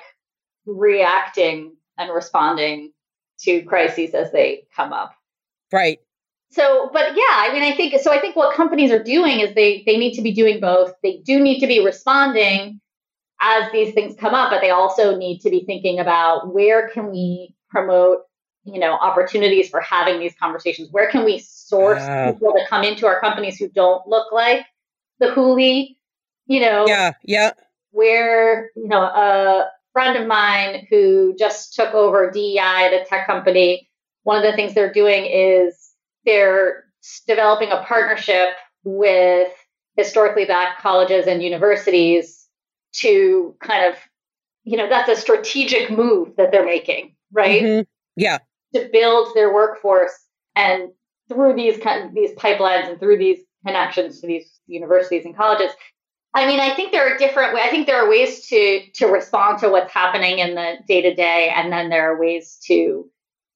reacting 0.66 1.76
and 1.98 2.14
responding 2.14 2.92
to 3.40 3.64
crises 3.64 4.14
as 4.14 4.32
they 4.32 4.68
come 4.76 4.94
up. 4.94 5.14
Right 5.72 6.00
so 6.52 6.90
but 6.92 7.16
yeah 7.16 7.36
i 7.36 7.50
mean 7.54 7.64
i 7.64 7.76
think 7.76 8.00
so 8.02 8.12
i 8.12 8.20
think 8.20 8.36
what 8.36 8.56
companies 8.56 8.92
are 8.92 9.04
doing 9.04 9.40
is 9.40 9.54
they 9.54 9.84
they 9.86 9.98
need 9.98 10.14
to 10.14 10.22
be 10.22 10.34
doing 10.34 10.60
both. 10.60 10.94
They 11.04 11.18
do 11.18 11.40
need 11.40 11.60
to 11.60 11.68
be 11.68 11.84
responding 11.84 12.82
as 13.42 13.72
these 13.72 13.94
things 13.94 14.16
come 14.20 14.34
up 14.34 14.52
but 14.52 14.62
they 14.62 14.72
also 14.72 15.16
need 15.18 15.40
to 15.40 15.50
be 15.50 15.64
thinking 15.66 16.00
about 16.00 16.54
where 16.54 16.90
can 16.90 17.12
we 17.12 17.56
promote 17.70 18.20
you 18.64 18.80
know 18.80 18.94
opportunities 18.94 19.70
for 19.70 19.82
having 19.82 20.20
these 20.20 20.34
conversations? 20.40 20.90
Where 20.92 21.10
can 21.10 21.24
we 21.24 21.40
source 21.40 22.02
uh, 22.02 22.34
people 22.34 22.54
to 22.54 22.66
come 22.68 22.84
into 22.84 23.06
our 23.06 23.20
companies 23.20 23.58
who 23.58 23.70
don't 23.70 24.06
look 24.08 24.32
like 24.32 24.66
the 25.20 25.28
Hooli? 25.28 25.98
You 26.48 26.62
know 26.62 26.86
yeah 26.88 27.14
yeah. 27.24 27.52
where 27.92 28.72
you 28.76 28.88
know 28.88 29.02
a 29.02 29.68
friend 29.94 30.18
of 30.18 30.28
mine 30.28 30.88
who 30.90 31.36
just 31.38 31.76
took 31.76 31.94
over 31.94 32.32
dei 32.32 32.58
at 32.58 32.94
a 32.94 33.06
tech 33.06 33.28
company 33.28 33.90
one 34.24 34.38
of 34.38 34.44
the 34.44 34.56
things 34.56 34.74
they're 34.74 34.92
doing 34.92 35.26
is 35.26 35.89
they're 36.30 36.84
developing 37.28 37.72
a 37.72 37.84
partnership 37.84 38.50
with 38.84 39.52
historically 39.98 40.46
black 40.46 40.80
colleges 40.80 41.26
and 41.26 41.42
universities 41.42 42.48
to 42.94 43.56
kind 43.62 43.86
of, 43.86 43.96
you 44.64 44.78
know, 44.78 44.88
that's 44.88 45.10
a 45.10 45.16
strategic 45.16 45.90
move 45.90 46.36
that 46.38 46.52
they're 46.52 46.66
making, 46.66 47.16
right? 47.32 47.64
Mm-hmm. 47.64 47.82
Yeah. 48.16 48.38
To 48.76 48.90
build 48.92 49.34
their 49.34 49.52
workforce 49.52 50.14
and 50.56 50.90
through 51.30 51.56
these 51.56 51.78
kind 51.80 52.06
of 52.06 52.14
these 52.14 52.32
pipelines 52.32 52.90
and 52.90 53.00
through 53.00 53.18
these 53.18 53.40
connections 53.66 54.22
to 54.22 54.28
these 54.28 54.60
universities 54.68 55.26
and 55.26 55.36
colleges. 55.36 55.72
I 56.34 56.46
mean, 56.46 56.60
I 56.60 56.76
think 56.76 56.92
there 56.92 57.12
are 57.12 57.18
different 57.18 57.56
ways. 57.56 57.64
I 57.66 57.72
think 57.72 57.88
there 57.88 58.04
are 58.04 58.10
ways 58.10 58.48
to 58.48 58.82
to 58.96 59.08
respond 59.08 59.60
to 59.60 59.70
what's 59.70 59.92
happening 59.92 60.38
in 60.40 60.54
the 60.54 60.76
day 60.88 61.02
to 61.02 61.16
day, 61.16 61.52
and 61.56 61.72
then 61.72 61.90
there 61.90 62.12
are 62.12 62.20
ways 62.20 62.60
to, 62.66 63.10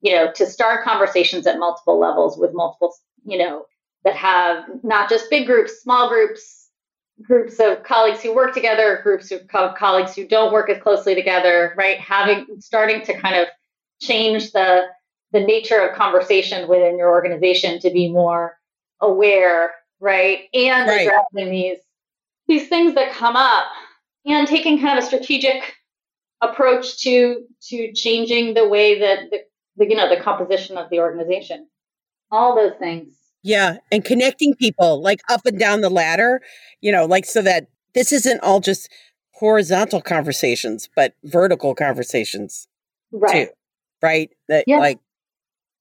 you 0.03 0.13
know, 0.13 0.31
to 0.33 0.45
start 0.45 0.83
conversations 0.83 1.47
at 1.47 1.57
multiple 1.57 1.97
levels 1.97 2.37
with 2.37 2.53
multiple, 2.53 2.93
you 3.25 3.37
know, 3.37 3.65
that 4.03 4.15
have 4.15 4.65
not 4.83 5.09
just 5.09 5.29
big 5.29 5.47
groups, 5.47 5.81
small 5.81 6.09
groups, 6.09 6.67
groups 7.21 7.57
of 7.59 7.83
colleagues 7.83 8.21
who 8.21 8.35
work 8.35 8.53
together, 8.53 8.99
groups 9.01 9.31
of 9.31 9.47
co- 9.47 9.73
colleagues 9.77 10.13
who 10.13 10.27
don't 10.27 10.51
work 10.51 10.69
as 10.69 10.81
closely 10.83 11.15
together, 11.15 11.73
right? 11.77 11.99
Having 11.99 12.47
starting 12.59 13.01
to 13.05 13.17
kind 13.17 13.35
of 13.35 13.47
change 14.01 14.51
the 14.51 14.83
the 15.31 15.39
nature 15.39 15.79
of 15.79 15.95
conversation 15.95 16.67
within 16.67 16.97
your 16.97 17.09
organization 17.09 17.79
to 17.79 17.89
be 17.89 18.11
more 18.11 18.55
aware, 19.01 19.71
right? 19.99 20.41
And 20.53 20.87
right. 20.87 21.07
addressing 21.07 21.49
these 21.49 21.77
these 22.47 22.67
things 22.67 22.93
that 22.95 23.13
come 23.13 23.37
up 23.37 23.67
and 24.25 24.47
taking 24.49 24.81
kind 24.81 24.97
of 24.97 25.05
a 25.05 25.07
strategic 25.07 25.75
approach 26.41 27.01
to 27.03 27.45
to 27.69 27.93
changing 27.93 28.53
the 28.53 28.67
way 28.67 28.99
that 28.99 29.29
the, 29.31 29.39
the 29.77 29.87
you 29.89 29.95
know 29.95 30.09
the 30.09 30.21
composition 30.21 30.77
of 30.77 30.89
the 30.89 30.99
organization. 30.99 31.67
All 32.31 32.55
those 32.55 32.73
things 32.79 33.13
yeah. 33.43 33.77
And 33.91 34.03
connecting 34.03 34.55
people 34.55 35.01
like 35.01 35.19
up 35.29 35.45
and 35.45 35.59
down 35.59 35.81
the 35.81 35.89
ladder, 35.89 36.41
you 36.81 36.91
know, 36.91 37.05
like 37.05 37.25
so 37.25 37.41
that 37.41 37.67
this 37.93 38.11
isn't 38.11 38.39
all 38.41 38.61
just 38.61 38.89
horizontal 39.33 40.01
conversations, 40.01 40.89
but 40.95 41.13
vertical 41.25 41.75
conversations. 41.75 42.67
Right. 43.11 43.49
Too, 43.49 43.53
right. 44.01 44.29
That 44.47 44.63
yeah. 44.65 44.79
like, 44.79 44.99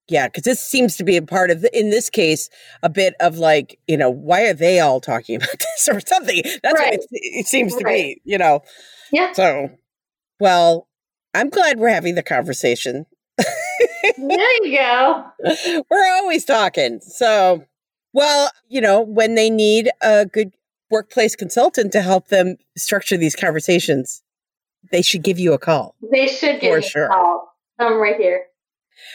yeah, 0.09 0.27
because 0.27 0.43
this 0.43 0.61
seems 0.61 0.97
to 0.97 1.05
be 1.05 1.17
a 1.17 1.23
part 1.23 1.51
of, 1.51 1.63
the, 1.63 1.79
in 1.79 1.91
this 1.91 2.11
case, 2.11 2.51
a 2.83 2.89
bit 2.89 3.15
of 3.21 3.39
like, 3.39 3.79
you 3.87 3.97
know, 3.97 4.11
why 4.11 4.43
are 4.47 4.55
they 4.55 4.81
all 4.81 5.01
talking 5.01 5.37
about 5.37 5.59
this 5.59 5.89
or 5.89 6.01
something? 6.01 6.43
That's 6.63 6.79
right. 6.79 6.99
what 6.99 7.01
it, 7.01 7.09
it 7.13 7.47
seems 7.47 7.77
to 7.77 7.85
right. 7.85 8.17
be, 8.17 8.23
you 8.25 8.39
know. 8.39 8.63
Yeah. 9.13 9.33
So, 9.33 9.71
well, 10.41 10.89
I'm 11.33 11.49
glad 11.49 11.79
we're 11.79 11.91
having 11.91 12.17
the 12.17 12.23
conversation 12.25 13.07
there 14.19 14.67
you 14.67 14.79
go. 14.79 15.25
We're 15.91 16.13
always 16.15 16.45
talking. 16.45 17.01
So, 17.01 17.65
well, 18.13 18.51
you 18.69 18.81
know, 18.81 19.01
when 19.01 19.35
they 19.35 19.51
need 19.51 19.91
a 20.01 20.27
good 20.27 20.53
workplace 20.91 21.35
consultant 21.35 21.93
to 21.93 22.03
help 22.03 22.29
them 22.29 22.57
structure 22.77 23.17
these 23.17 23.37
conversations, 23.37 24.23
they 24.91 25.03
should 25.03 25.23
give 25.23 25.39
you 25.39 25.53
a 25.53 25.59
call. 25.59 25.95
They 26.11 26.27
should 26.27 26.61
give 26.61 26.77
me 26.77 26.83
sure. 26.83 27.07
a 27.07 27.09
call. 27.09 27.55
I'm 27.79 27.95
right 27.99 28.17
here. 28.17 28.43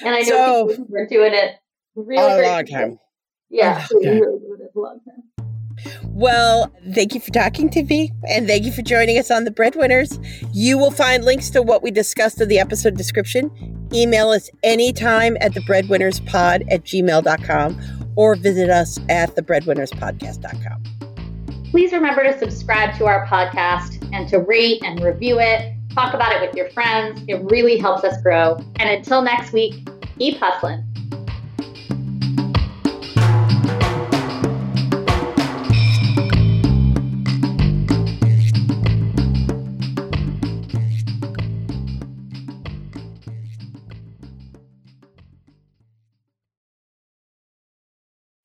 And 0.02 0.16
I 0.16 0.22
know 0.22 0.70
so, 0.70 0.86
we're 0.90 1.08
doing 1.08 1.34
it 1.34 1.56
really 1.96 2.24
oh, 2.24 2.30
oh, 2.30 2.42
a 2.42 2.48
long 2.48 2.66
time. 2.66 3.00
Yeah, 3.50 3.78
a 3.78 3.94
long 3.94 4.04
time. 4.04 4.14
really 4.20 4.40
doing 4.40 4.60
it 4.62 4.72
long 4.76 5.00
time. 5.06 5.24
Well, 6.04 6.74
thank 6.94 7.14
you 7.14 7.20
for 7.20 7.32
talking 7.32 7.70
to 7.72 7.84
me 7.84 8.12
and 8.28 8.48
thank 8.48 8.64
you 8.64 8.72
for 8.72 8.82
joining 8.82 9.18
us 9.18 9.32
on 9.32 9.44
the 9.44 9.52
Breadwinners. 9.52 10.20
You 10.54 10.78
will 10.78 10.92
find 10.92 11.24
links 11.24 11.50
to 11.52 11.62
what 11.62 11.84
we 11.84 11.92
discussed 11.92 12.42
in 12.42 12.50
the 12.50 12.60
episode 12.60 12.96
description. 12.98 13.52
Email 13.94 14.30
us 14.30 14.50
anytime 14.64 15.38
at 15.40 15.54
the 15.54 15.62
breadwinnerspod 15.62 16.72
at 16.72 16.84
gmail.com 16.84 18.14
or 18.16 18.36
visit 18.36 18.70
us 18.70 19.00
at 19.10 19.36
thebreadwinnerspodcast.com. 19.36 20.84
Please 21.72 21.92
remember 21.92 22.24
to 22.24 22.38
subscribe 22.40 22.98
to 22.98 23.06
our 23.06 23.26
podcast 23.28 24.10
and 24.14 24.28
to 24.30 24.40
rate 24.40 24.82
and 24.84 25.02
review 25.02 25.40
it. 25.40 25.74
Talk 25.94 26.14
about 26.14 26.32
it 26.32 26.42
with 26.42 26.56
your 26.56 26.70
friends. 26.72 27.24
It 27.28 27.42
really 27.52 27.78
helps 27.78 28.04
us 28.04 28.22
grow. 28.22 28.58
And 28.78 28.90
until 28.90 29.22
next 29.22 29.52
week, 29.52 29.88
keep 30.18 30.38
hustling. 30.38 30.87